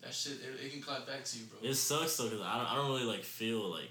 [0.00, 1.58] that shit it, it can clap back to you, bro.
[1.62, 3.90] It sucks though because I don't, I don't really like feel like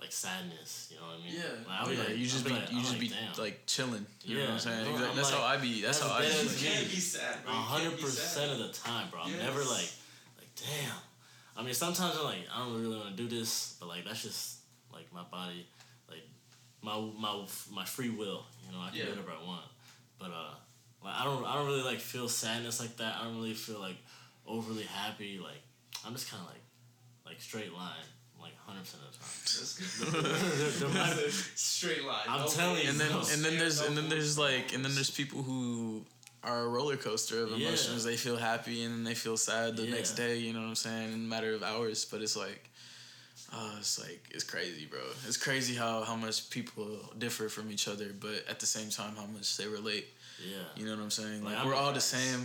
[0.00, 0.88] like sadness.
[0.92, 1.34] You know what I mean?
[1.34, 1.68] Yeah.
[1.68, 3.08] Like, I'll be yeah, like, you just I'll be, like, you I'm just like, be
[3.08, 3.42] damn.
[3.44, 4.06] like chilling.
[4.24, 4.86] You know what I'm saying?
[4.86, 5.82] you know, I'm that's how I be.
[5.82, 6.46] That's that's how I dead be.
[6.48, 7.52] as can't be sad, bro.
[7.52, 9.20] A hundred percent of the time, bro.
[9.22, 9.42] I'm Yes.
[9.42, 9.90] never like,
[10.38, 11.00] like, damn.
[11.56, 14.22] I mean, sometimes I'm like, I don't really want to do this, but like, that's
[14.22, 14.58] just
[14.92, 15.66] like my body,
[16.10, 16.26] like
[16.82, 18.44] my my my free will.
[18.66, 19.04] You know, I can Yeah.
[19.04, 19.64] do whatever I want.
[20.18, 20.54] But uh,
[21.04, 23.16] like, I don't I don't really like feel sadness like that.
[23.20, 23.96] I don't really feel like
[24.46, 25.38] overly happy.
[25.42, 25.62] Like,
[26.04, 26.60] I'm just kind of like
[27.26, 28.04] like straight line,
[28.44, 29.34] like hundred percent of the time.
[29.44, 31.32] That's The- the- good.
[31.56, 32.26] Straight line.
[32.28, 34.66] I'm no telling you, and then No and then there's no and then there's like
[34.74, 36.04] and then there's people who
[36.42, 37.68] are a roller coaster of Yeah.
[37.68, 38.04] emotions.
[38.04, 39.94] They feel happy and then they feel sad the Yeah.
[39.96, 40.36] next day.
[40.38, 41.08] You know what I'm saying?
[41.12, 42.04] In a matter of hours.
[42.04, 42.62] But it's like
[43.52, 45.00] Uh, it's like it's crazy, bro.
[45.28, 46.88] It's crazy how how much people
[47.24, 50.06] differ from each other, but at the same time, how much they relate.
[50.42, 50.66] Yeah.
[50.76, 51.40] You know what I'm saying?
[51.44, 52.40] Like, Like I'm we're all the same,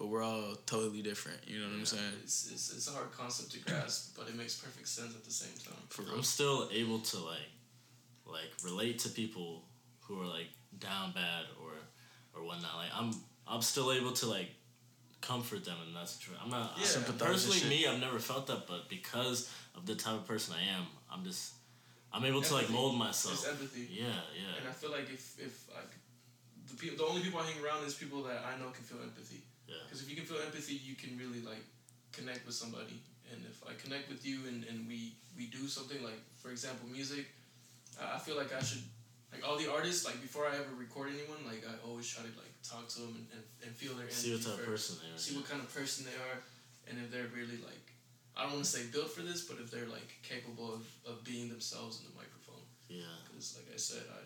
[0.00, 1.36] but we're all totally different.
[1.46, 2.02] You know what I'm saying?
[2.24, 5.30] It's, it's, it's a hard concept to grasp, but it makes perfect sense at the
[5.30, 5.76] same time.
[5.90, 6.04] For.
[6.10, 7.50] I'm still able to like
[8.24, 9.64] like relate to people
[10.00, 10.48] who are like
[10.78, 11.72] down bad or
[12.34, 12.76] or whatnot.
[12.76, 13.10] Like I'm
[13.46, 14.48] I'm still able to like
[15.20, 16.34] comfort them and that's true.
[16.42, 16.84] I'm not Yeah.
[16.84, 20.26] I- Sympathize and personally me I've never felt that but because of the type of
[20.26, 21.52] person I am, I'm just
[22.10, 22.78] I'm able to like Empathy.
[22.78, 23.48] mold It's myself.
[23.52, 23.86] empathy.
[23.92, 24.60] Yeah, yeah.
[24.60, 24.68] And.
[24.68, 25.92] I feel like if, if like,
[26.68, 28.98] the, people, the only people I hang around is people that I know can feel
[29.02, 29.42] empathy.
[29.70, 29.86] Yeah.
[29.86, 31.62] Because if you can feel empathy, you can really like
[32.10, 32.98] connect with somebody.
[33.30, 36.90] And if I connect with you and, and we, we do something like, for example,
[36.90, 37.30] music,
[37.94, 38.82] I I feel like I should,
[39.30, 42.34] like all the artists, like before I ever record anyone, like I always try to
[42.34, 45.14] like talk to them and, and, and feel their See what type of person they
[45.14, 45.18] are.
[45.22, 46.42] See what kind of person they are,
[46.90, 47.86] and if they're really like,
[48.34, 51.22] I don't want to say built for this, but if they're like capable of, of
[51.22, 52.66] being themselves in the microphone.
[52.90, 53.14] Yeah.
[53.30, 54.20] Because like I said, I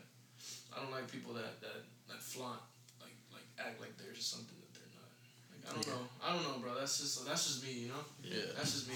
[0.72, 2.64] I don't like people that that that flaunt
[2.98, 5.12] like like act like they're just something that they're not.
[5.52, 6.74] Like I don't know, I don't know, bro.
[6.78, 8.04] That's just that's just me, you know.
[8.22, 8.52] Yeah.
[8.56, 8.94] That's just me.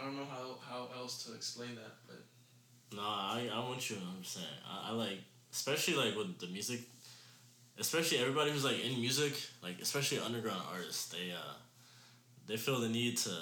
[0.00, 2.18] I don't know how how else to explain that, but
[2.94, 4.46] No, I, I want you to understand.
[4.68, 5.18] I, I like,
[5.52, 6.80] especially like with the music,
[7.78, 11.54] especially everybody who's like in music, like especially underground artists, they uh,
[12.46, 13.34] they feel the need to,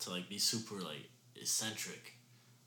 [0.00, 2.14] to like be super like eccentric,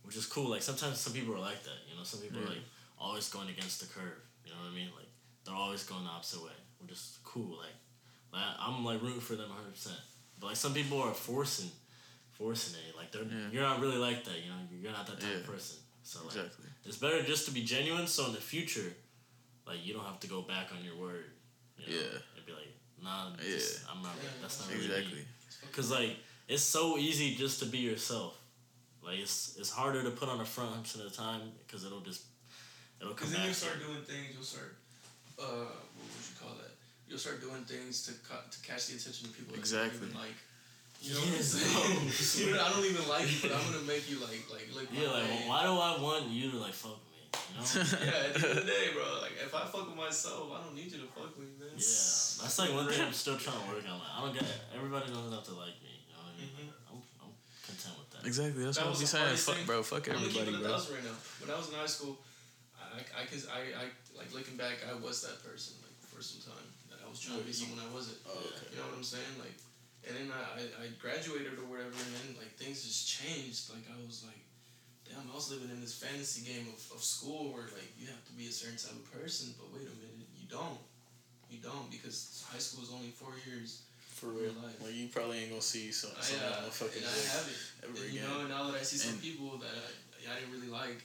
[0.04, 0.50] which is cool.
[0.50, 2.04] Like sometimes some people are like that, you know.
[2.04, 2.66] Some people are like
[3.00, 4.22] always going against the curve.
[4.46, 4.90] You know what I mean?
[4.96, 5.10] Like
[5.46, 7.58] they're always going the opposite way, which is cool.
[7.58, 7.78] Like,
[8.34, 9.72] like I'm like rooting for them 100.
[9.74, 9.98] percent
[10.40, 11.72] But like some people are forcing,
[12.32, 12.96] forcing it.
[12.96, 13.50] Like they're Yeah.
[13.52, 14.38] you're not really like that.
[14.44, 15.78] You know, you're not that type of person.
[16.04, 16.66] So like, Exactly.
[16.86, 18.08] it's better just to be genuine.
[18.08, 18.94] So in the future,
[19.68, 21.26] like you don't have to go back on your word.
[21.78, 22.18] You know, Yeah.
[22.38, 22.72] And be like,
[23.04, 23.44] nah, Yeah.
[23.56, 24.16] just, I'm not.
[24.42, 25.20] That's not really Exactly.
[25.20, 25.26] me.
[25.72, 26.16] Cause like
[26.48, 28.36] it's so easy just to be yourself.
[29.04, 31.86] Like it's it's harder to put on a front hundred percent of the time because
[31.86, 32.24] it'll just
[33.00, 34.76] it'll come because then you to start doing things, you'll start
[35.40, 35.44] uh
[35.96, 36.74] what would you call that?
[37.10, 39.98] You'll start doing things to ca- to catch the attention of people that you Exactly.
[40.08, 40.38] even like.
[41.02, 41.74] You know what I'm saying?
[41.74, 42.46] bro.
[42.46, 44.86] You know, I don't even like you, but I'm gonna make you like like look.
[44.92, 45.42] my Yeah, like way.
[45.42, 47.24] well, why do I want you to like fuck with me?
[47.26, 47.66] You know?
[48.06, 49.08] Yeah, at the end of the day, bro.
[49.26, 51.74] Like if I fuck with myself, I don't need you to fuck with me, man.
[51.74, 53.98] Yeah, that's like one thing I'm still trying to work on.
[53.98, 54.60] Like, I don't get it.
[54.78, 55.98] Everybody doesn't have to like me.
[56.06, 56.52] You know what I mean?
[56.70, 56.94] Mhm.
[56.94, 57.32] I'm, I'm
[57.66, 58.22] content with that.
[58.28, 58.62] Exactly.
[58.70, 59.58] That's That what was I'm the saying.
[59.58, 59.82] Fuck, bro.
[59.82, 60.78] Fuck I'm everybody, bro.
[60.78, 61.18] right now.
[61.42, 62.22] When I was in high school,
[62.78, 66.44] I, I, cause I, I, like looking back, I was that person like for some
[66.44, 66.79] time that
[67.10, 68.22] I was trying to be someone I wasn't.
[68.30, 68.70] Oh, okay.
[68.70, 69.34] You know what I'm saying?
[69.42, 69.58] Like,
[70.06, 73.74] and then I, I, I graduated or whatever, and then like things just changed.
[73.74, 74.38] Like I was like,
[75.10, 78.22] damn, I was living in this fantasy game of, of school where like you have
[78.30, 80.78] to be a certain type of person, but wait a minute, you don't.
[81.50, 83.82] You don't because high school is only four years.
[84.22, 84.78] For real life.
[84.84, 87.60] Like you probably ain't gonna see some, I, some uh, motherfuckers and I have it.
[87.88, 88.30] ever And, you again.
[88.30, 91.02] know, and now that I see some And- people that I, I didn't really like,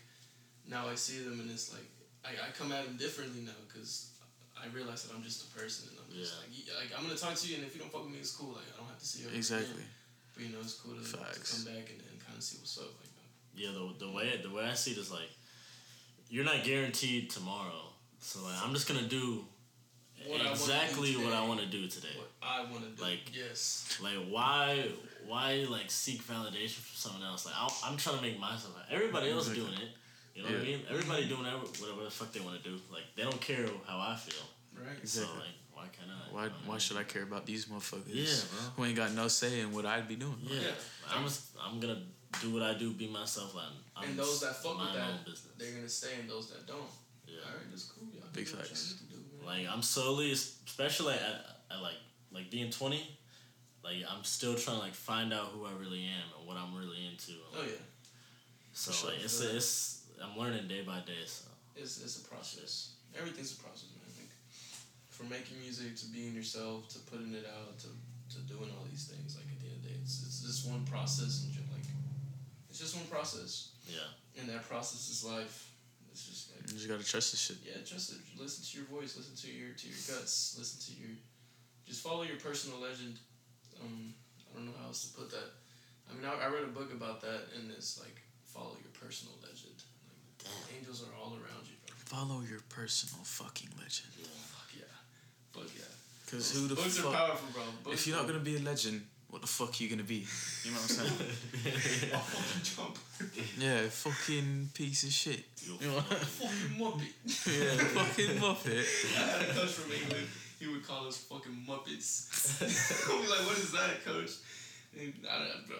[0.68, 1.86] now I see them and it's like
[2.26, 4.10] I, I come at them differently now because
[4.56, 6.74] I realize that I'm just a person and I'm just Yeah.
[6.78, 8.32] like, like I'm gonna talk to you and if you don't fuck with me, it's
[8.34, 8.52] cool.
[8.54, 9.28] Like I don't have to see you.
[9.28, 9.74] ever Exactly.
[9.74, 9.88] again.
[10.34, 12.78] But you know, it's cool to, to come back and, and kind of see what's
[12.78, 12.90] up.
[12.98, 13.28] Like, that.
[13.54, 15.30] Yeah, the the way the way I see it is like,
[16.28, 17.92] you're not guaranteed tomorrow.
[18.20, 19.44] So like, I'm just gonna do
[20.26, 22.16] What I exactly what I want to do today.
[22.16, 23.02] what I want to do.
[23.02, 23.98] Like- yes.
[24.02, 24.88] Like why
[25.26, 27.44] why like seek validation from someone else?
[27.46, 28.74] Like I, I'm trying to make myself.
[28.90, 29.76] Everybody else Exactly.
[29.76, 29.94] doing it.
[30.34, 30.80] You know what I mean?
[30.90, 31.28] Everybody mm-hmm.
[31.30, 32.76] doing whatever, whatever the fuck they want to do.
[32.92, 34.44] Like they don't care how I feel.
[34.74, 34.98] Right.
[35.00, 35.32] Exactly.
[35.32, 36.34] So like, why can't I?
[36.34, 36.96] Why You know why I should?
[36.96, 38.08] I care about these motherfuckers?
[38.08, 38.70] Yeah, bro.
[38.76, 40.36] Who ain't got no say in what I'd be doing?
[40.42, 40.70] Yeah, Yeah.
[41.14, 42.02] I'm just I'm gonna
[42.42, 45.52] do what I do, be myself, and I'm And those that fuck with that, business.
[45.56, 46.90] They're gonna stay, and those that don't.
[47.26, 47.36] Yeah.
[47.46, 48.08] All right, that's cool.
[48.12, 49.02] Y'all Big do facts.
[49.10, 49.16] do.
[49.46, 52.00] Like I'm slowly, especially at, at like
[52.32, 53.06] like being twenty,
[53.84, 56.74] like I'm still trying to like find out who I really am and what I'm
[56.74, 57.32] really into.
[57.56, 57.72] Oh yeah.
[58.72, 59.10] So sure.
[59.10, 61.24] like it's it's I'm learning day by day.
[61.26, 61.46] So
[61.76, 62.94] it's, it's a process.
[63.16, 64.10] Everything's a process, man.
[64.18, 64.30] Like,
[65.08, 67.88] from making music to being yourself to putting it out to,
[68.34, 69.36] to doing all these things.
[69.38, 71.86] Like at the end of the day, it's, it's just one process and just like
[72.68, 75.70] it's just one process, yeah, and that process is life.
[76.10, 77.58] It's just like You just gotta trust this shit.
[77.62, 78.18] yeah, trust it.
[78.34, 79.14] Listen to your voice.
[79.14, 80.58] Listen to your to your guts.
[80.58, 81.14] Listen to your
[81.86, 83.18] just follow your personal legend.
[83.78, 84.14] Um,
[84.50, 85.54] I don't know how else to put that.
[86.10, 89.34] I mean, I, I read a book about that, and it's like follow your personal
[89.42, 89.73] legend.
[90.44, 90.78] Like, Damn.
[90.78, 91.96] angels are all around you, bro.
[92.04, 94.12] Follow your personal fucking legend.
[94.18, 94.26] yeah.
[94.52, 94.94] Fuck yeah.
[95.52, 95.84] Fuck yeah.
[96.30, 97.12] Cause who the Books are fuck?
[97.14, 97.62] powerful, bro.
[97.84, 100.26] Books If you're not gonna be a legend, what the fuck are you gonna be?
[100.64, 102.10] You know what I'm saying?
[102.14, 102.98] I'll fucking jump.
[103.58, 105.44] yeah, fucking piece of shit.
[105.64, 106.00] You You know?
[106.00, 107.12] fucking muppet.
[107.50, 108.84] yeah, fucking muppet.
[109.16, 110.26] I had a coach from England.
[110.60, 112.30] He would call us fucking muppets.
[112.62, 114.30] I'd be like, "What is that, coach?"
[114.98, 115.76] And I don't know, bro.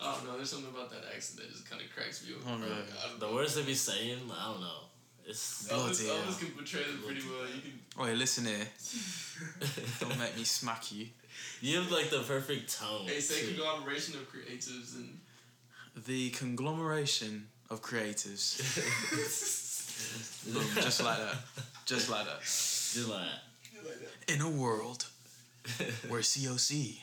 [0.00, 0.36] Oh, I don't know.
[0.36, 2.40] There's something about that accent that just kind of cracks me up.
[2.46, 2.68] Oh, bro.
[2.68, 2.84] man.
[3.18, 3.34] The know.
[3.34, 4.80] words they be saying, I don't know.
[5.28, 7.46] It's Elvis, Bloody Elvis can portray them pretty well.
[7.52, 7.72] You can.
[7.98, 8.66] Oh, Wait, listen here.
[10.00, 11.06] Don't make me smack you.
[11.60, 13.06] you have like the perfect tone.
[13.06, 13.54] Hey, say too.
[13.54, 15.18] conglomeration of creatives and.
[16.06, 18.60] The conglomeration of creatives.
[20.52, 21.36] Boom, just like that.
[21.86, 22.40] Just like that.
[22.42, 24.32] Just like that.
[24.34, 25.06] In a world
[26.08, 26.98] where COC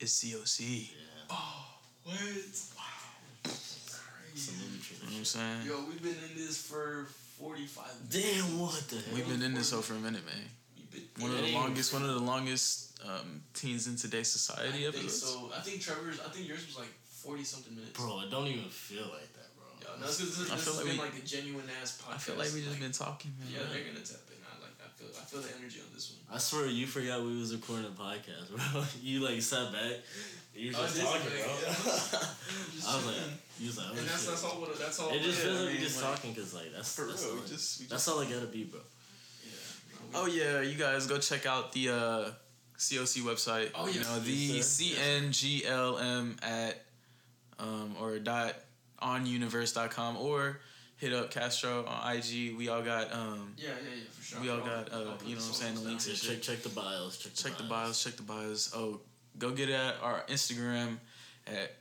[0.00, 0.60] is COC.
[0.90, 0.96] yeah.
[1.30, 1.66] Oh,
[2.04, 2.14] what?
[2.14, 2.82] Wow.
[3.44, 4.00] Some
[4.32, 4.52] Crazy.
[4.52, 5.66] You know what I'm saying?
[5.66, 7.06] Yo, we've been in this for
[7.38, 9.14] 45 Damn, what the hell?
[9.14, 10.46] We've been in this for a minute, man.
[10.76, 14.86] We've been One of the longest, one of the longest um, teens in today's society
[14.86, 15.22] I think episodes.
[15.22, 15.50] so.
[15.56, 16.20] I think Trevor's.
[16.20, 17.98] I think yours was like 40 something minutes.
[17.98, 19.66] Bro, it don't even feel like that, bro.
[19.80, 21.66] Yeah, no, it's 'cause this, I this feel has like been we- like a genuine
[21.82, 22.14] ass podcast.
[22.14, 23.48] I feel like we just been talking, man.
[23.50, 24.38] Yeah, they're gonna tap in.
[24.46, 24.74] I like.
[24.78, 25.10] I feel.
[25.14, 26.22] I feel the energy on this one.
[26.34, 28.84] I swear you forgot we was recording a podcast, bro.
[29.02, 29.98] You like sat back,
[30.54, 31.38] you was just talking, bro.
[31.42, 33.38] I was like, chilling.
[33.58, 34.28] you was like, oh and that's shit.
[34.30, 34.60] that's all.
[34.60, 35.10] What, that's all.
[35.10, 37.34] It just feels like we mean, just like, talking because like that's For that's real,
[37.34, 38.80] all, we just- we that's just- all it gotta be, bro.
[39.44, 39.50] Yeah.
[40.14, 42.30] Oh yeah, you guys go check out the uh,
[42.78, 43.70] COC website.
[43.74, 46.82] Oh, yeah, you know the CNGLM at
[47.58, 48.54] um, or dot
[49.00, 50.60] onuniverse.com or
[50.96, 52.56] hit up Castro on IG.
[52.56, 54.40] We all got um, Yeah, yeah, yeah, for sure.
[54.40, 56.12] We all got, uh, you know what I'm saying, the links down.
[56.12, 57.18] and Just check check the bios.
[57.18, 57.86] Check the check the bios.
[57.86, 58.72] bios, check the bios.
[58.74, 59.00] Oh,
[59.38, 60.98] go get it at our Instagram
[61.46, 61.72] at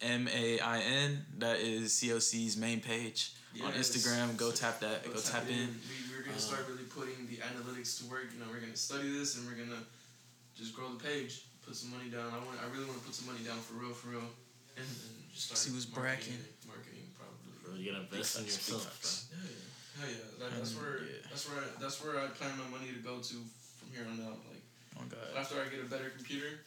[0.00, 1.18] c.o.c.main.
[1.38, 3.32] That is COC's main page
[3.64, 4.36] on Instagram.
[4.36, 5.04] Go tap that.
[5.04, 5.56] Go Go tap in.
[5.56, 8.26] We, we're gonna Uh, start really putting the analytics to work.
[8.32, 9.82] You know, we're gonna study this and we're gonna
[10.56, 12.26] just grow the page, put some money down.
[12.32, 12.58] I want.
[12.62, 14.28] I really want to put some money down for real, for real,
[14.76, 16.68] and, and just start See what's marketing bracking.
[16.68, 17.54] Marketing probably.
[17.62, 19.10] Bro, you gotta invest in Big facts, big yourself, bro.
[19.34, 20.26] Yeah, yeah, hell yeah.
[20.38, 20.98] That, that's where.
[21.02, 21.26] yeah.
[21.30, 21.58] That's where.
[21.62, 23.63] I, that's where I plan my money to go to from
[23.94, 24.42] here on out.
[24.50, 24.64] Like
[24.98, 25.38] Oh God.
[25.38, 26.60] after I get a better computer,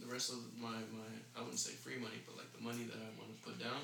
[0.00, 2.96] the rest of my my I wouldn't say free money, but like the money that
[2.96, 3.80] I want to put down.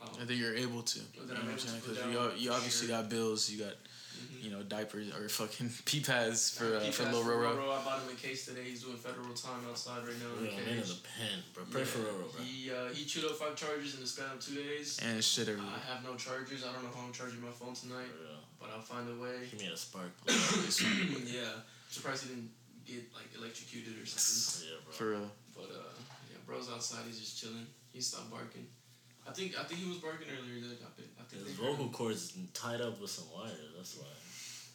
[0.00, 0.98] Um, I think you're able to.
[0.98, 1.80] You know what I'm saying?
[1.80, 3.00] Because you, you obviously sure.
[3.00, 3.48] got bills.
[3.48, 4.44] You got mhm.
[4.44, 7.56] you know diapers or fucking pee pads for uh, for Lil Roro.
[7.56, 7.72] Roro.
[7.72, 8.64] I bought him a case today.
[8.64, 10.36] He's doing federal time outside right now.
[10.36, 11.64] A man in the pen, bro.
[11.70, 12.44] Pray for Yeah, Roro, bro.
[12.44, 15.00] He uh, he chewed up five chargers in the span of two days.
[15.00, 15.72] And shit everywhere.
[15.72, 16.64] I have no chargers.
[16.64, 18.12] I don't know how I'm charging my phone tonight,
[18.60, 19.48] but I'll find a way.
[19.50, 20.12] Give me a spark.
[20.28, 21.64] yeah,
[21.96, 22.52] surprised he didn't
[22.84, 24.68] get like electrocuted or something.
[24.68, 24.92] yeah, bro.
[24.92, 25.30] For real.
[25.56, 25.96] But uh,
[26.28, 27.08] yeah, bro's outside.
[27.08, 27.66] He's just chilling.
[27.92, 28.68] He stopped barking.
[29.26, 30.60] I think I think he was barking earlier.
[30.60, 31.08] That got bit.
[31.18, 33.72] I think His vocal cords tied up with some wires.
[33.76, 34.12] That's why.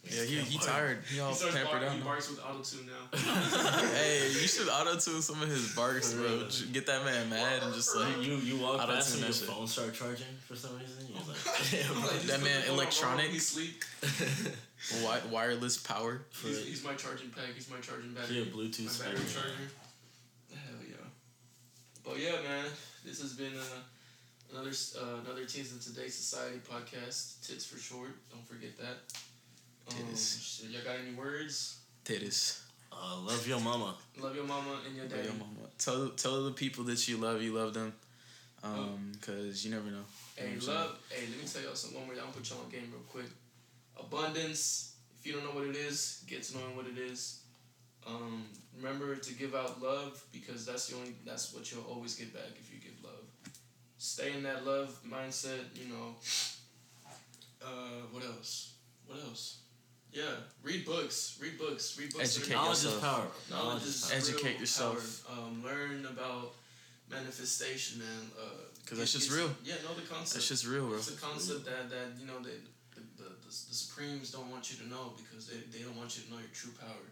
[0.03, 0.97] Yeah, he, he tired.
[1.13, 1.87] He all He pampered barking.
[1.87, 1.93] out.
[1.93, 2.05] He now.
[2.05, 3.17] barks with auto tune now.
[3.93, 6.47] hey, you should auto tune some of his barks, bro.
[6.73, 9.47] Get that man mad and just like You you walk Auto-tune past and that your
[9.47, 11.05] phone start charging for some reason.
[11.07, 13.29] You're like, I'm like, That man the electronic.
[13.29, 13.83] He sleep.
[15.01, 16.23] wi- wireless power.
[16.43, 17.53] He's, he's my charging pack.
[17.53, 18.37] He's my charging battery.
[18.37, 19.69] he a Bluetooth my battery charger.
[20.49, 20.95] Hell yeah.
[22.03, 22.65] But yeah, man,
[23.05, 27.45] this has been uh, another uh, another Teens in Today's Society podcast.
[27.47, 28.17] Tits for short.
[28.31, 28.97] Don't forget that.
[29.87, 30.59] Um, Titties.
[30.61, 31.79] shit, y'all got any words?
[32.05, 32.61] Titties.
[32.91, 33.95] Uh, love your mama.
[34.19, 35.23] Love your mama and your daddy.
[35.23, 35.69] Love your mama.
[35.77, 37.93] Tell tell the people that you love you love them,
[38.63, 40.03] um, cause you never know.
[40.35, 40.97] Hey, You know what I'm love.
[41.09, 41.99] Hey, let me tell y'all something.
[41.99, 42.23] One more.
[42.23, 43.31] I'm put y'all on game real quick.
[43.97, 44.95] Abundance.
[45.19, 47.41] If you don't know what it is, get to knowing what it is.
[48.07, 48.43] Um,
[48.75, 51.15] remember to give out love because that's the only.
[51.25, 53.13] That's what you'll always get back if you give love.
[53.97, 55.59] Stay in that love mindset.
[55.75, 56.15] You know.
[57.63, 58.73] Uh, what else?
[59.05, 59.60] What else?
[60.13, 60.23] Yeah,
[60.63, 61.37] read books.
[61.41, 61.97] Read books.
[61.97, 62.35] Read books.
[62.35, 63.27] that are- Educate Knowledge is power.
[63.49, 64.17] Knowledge Knowledge is is power.
[64.17, 65.23] Educate real yourself.
[65.27, 65.37] power.
[65.47, 66.53] Um, learn about
[67.09, 68.31] manifestation, man.
[68.39, 68.45] Uh,
[68.85, 69.55] 'Cause that's just real.
[69.63, 70.33] Yeah, know the concept.
[70.33, 70.97] That's just real, bro.
[70.97, 72.59] It's a concept that, that you know that
[72.95, 76.17] the, the, the, the Supremes don't want you to know because they, they don't want
[76.17, 77.07] you to know your true power.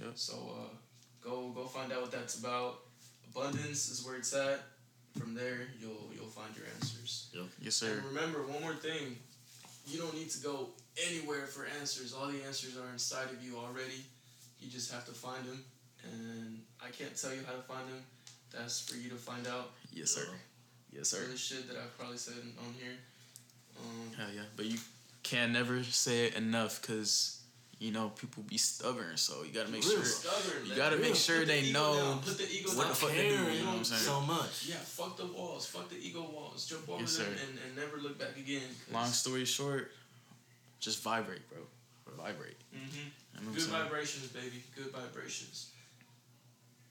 [0.00, 0.12] Yep.
[0.16, 0.74] So uh,
[1.20, 2.80] go go find out what that's about.
[3.30, 4.62] Abundance is where it's at.
[5.18, 7.28] From there, you'll you'll find your answers.
[7.34, 7.44] Yep.
[7.60, 7.92] Yes, sir.
[7.98, 9.18] And remember one more thing:
[9.86, 10.70] you don't need to go
[11.08, 12.14] anywhere for answers.
[12.14, 14.02] All the answers are inside of you already.
[14.60, 15.64] You just have to find them,
[16.04, 18.02] and I can't tell you how to find them.
[18.52, 19.70] That's for you to find out.
[19.92, 20.26] Yes, sir.
[20.92, 21.22] Yes, sir.
[21.24, 22.92] All the shit that I've probably said on here.
[23.80, 24.42] Um, Hell yeah.
[24.56, 24.78] But you
[25.22, 27.38] can never say it enough, cause
[27.78, 29.16] you know people be stubborn.
[29.16, 30.04] So you gotta make Real sure.
[30.04, 30.66] stubborn.
[30.68, 31.06] You gotta Real.
[31.06, 32.20] make sure the they know.
[32.24, 33.34] Put the ego what the fuck they do.
[33.34, 34.02] You know what I'm saying?
[34.02, 34.66] So much.
[34.68, 35.66] Yeah, fuck the walls.
[35.66, 36.66] Fuck the ego walls.
[36.66, 38.68] Jump over Yes, them and, and never look back again.
[38.92, 39.90] Long story short,
[40.82, 41.58] just vibrate, bro.
[42.18, 42.58] Vibrate.
[42.74, 42.94] Mhm.
[42.94, 44.62] You know what I'm Good vibrations, baby.
[44.76, 45.70] Good vibrations.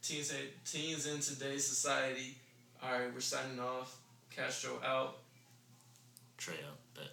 [0.01, 0.33] Teens,
[0.65, 2.37] teens in today's society.
[2.81, 3.97] All right, we're signing off.
[4.31, 5.19] Castro out.
[6.37, 6.79] Trey up.
[6.95, 7.11] Bet.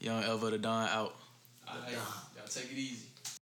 [0.00, 1.14] Young Elva the Don out.
[1.68, 3.08] All right, y'all take it easy.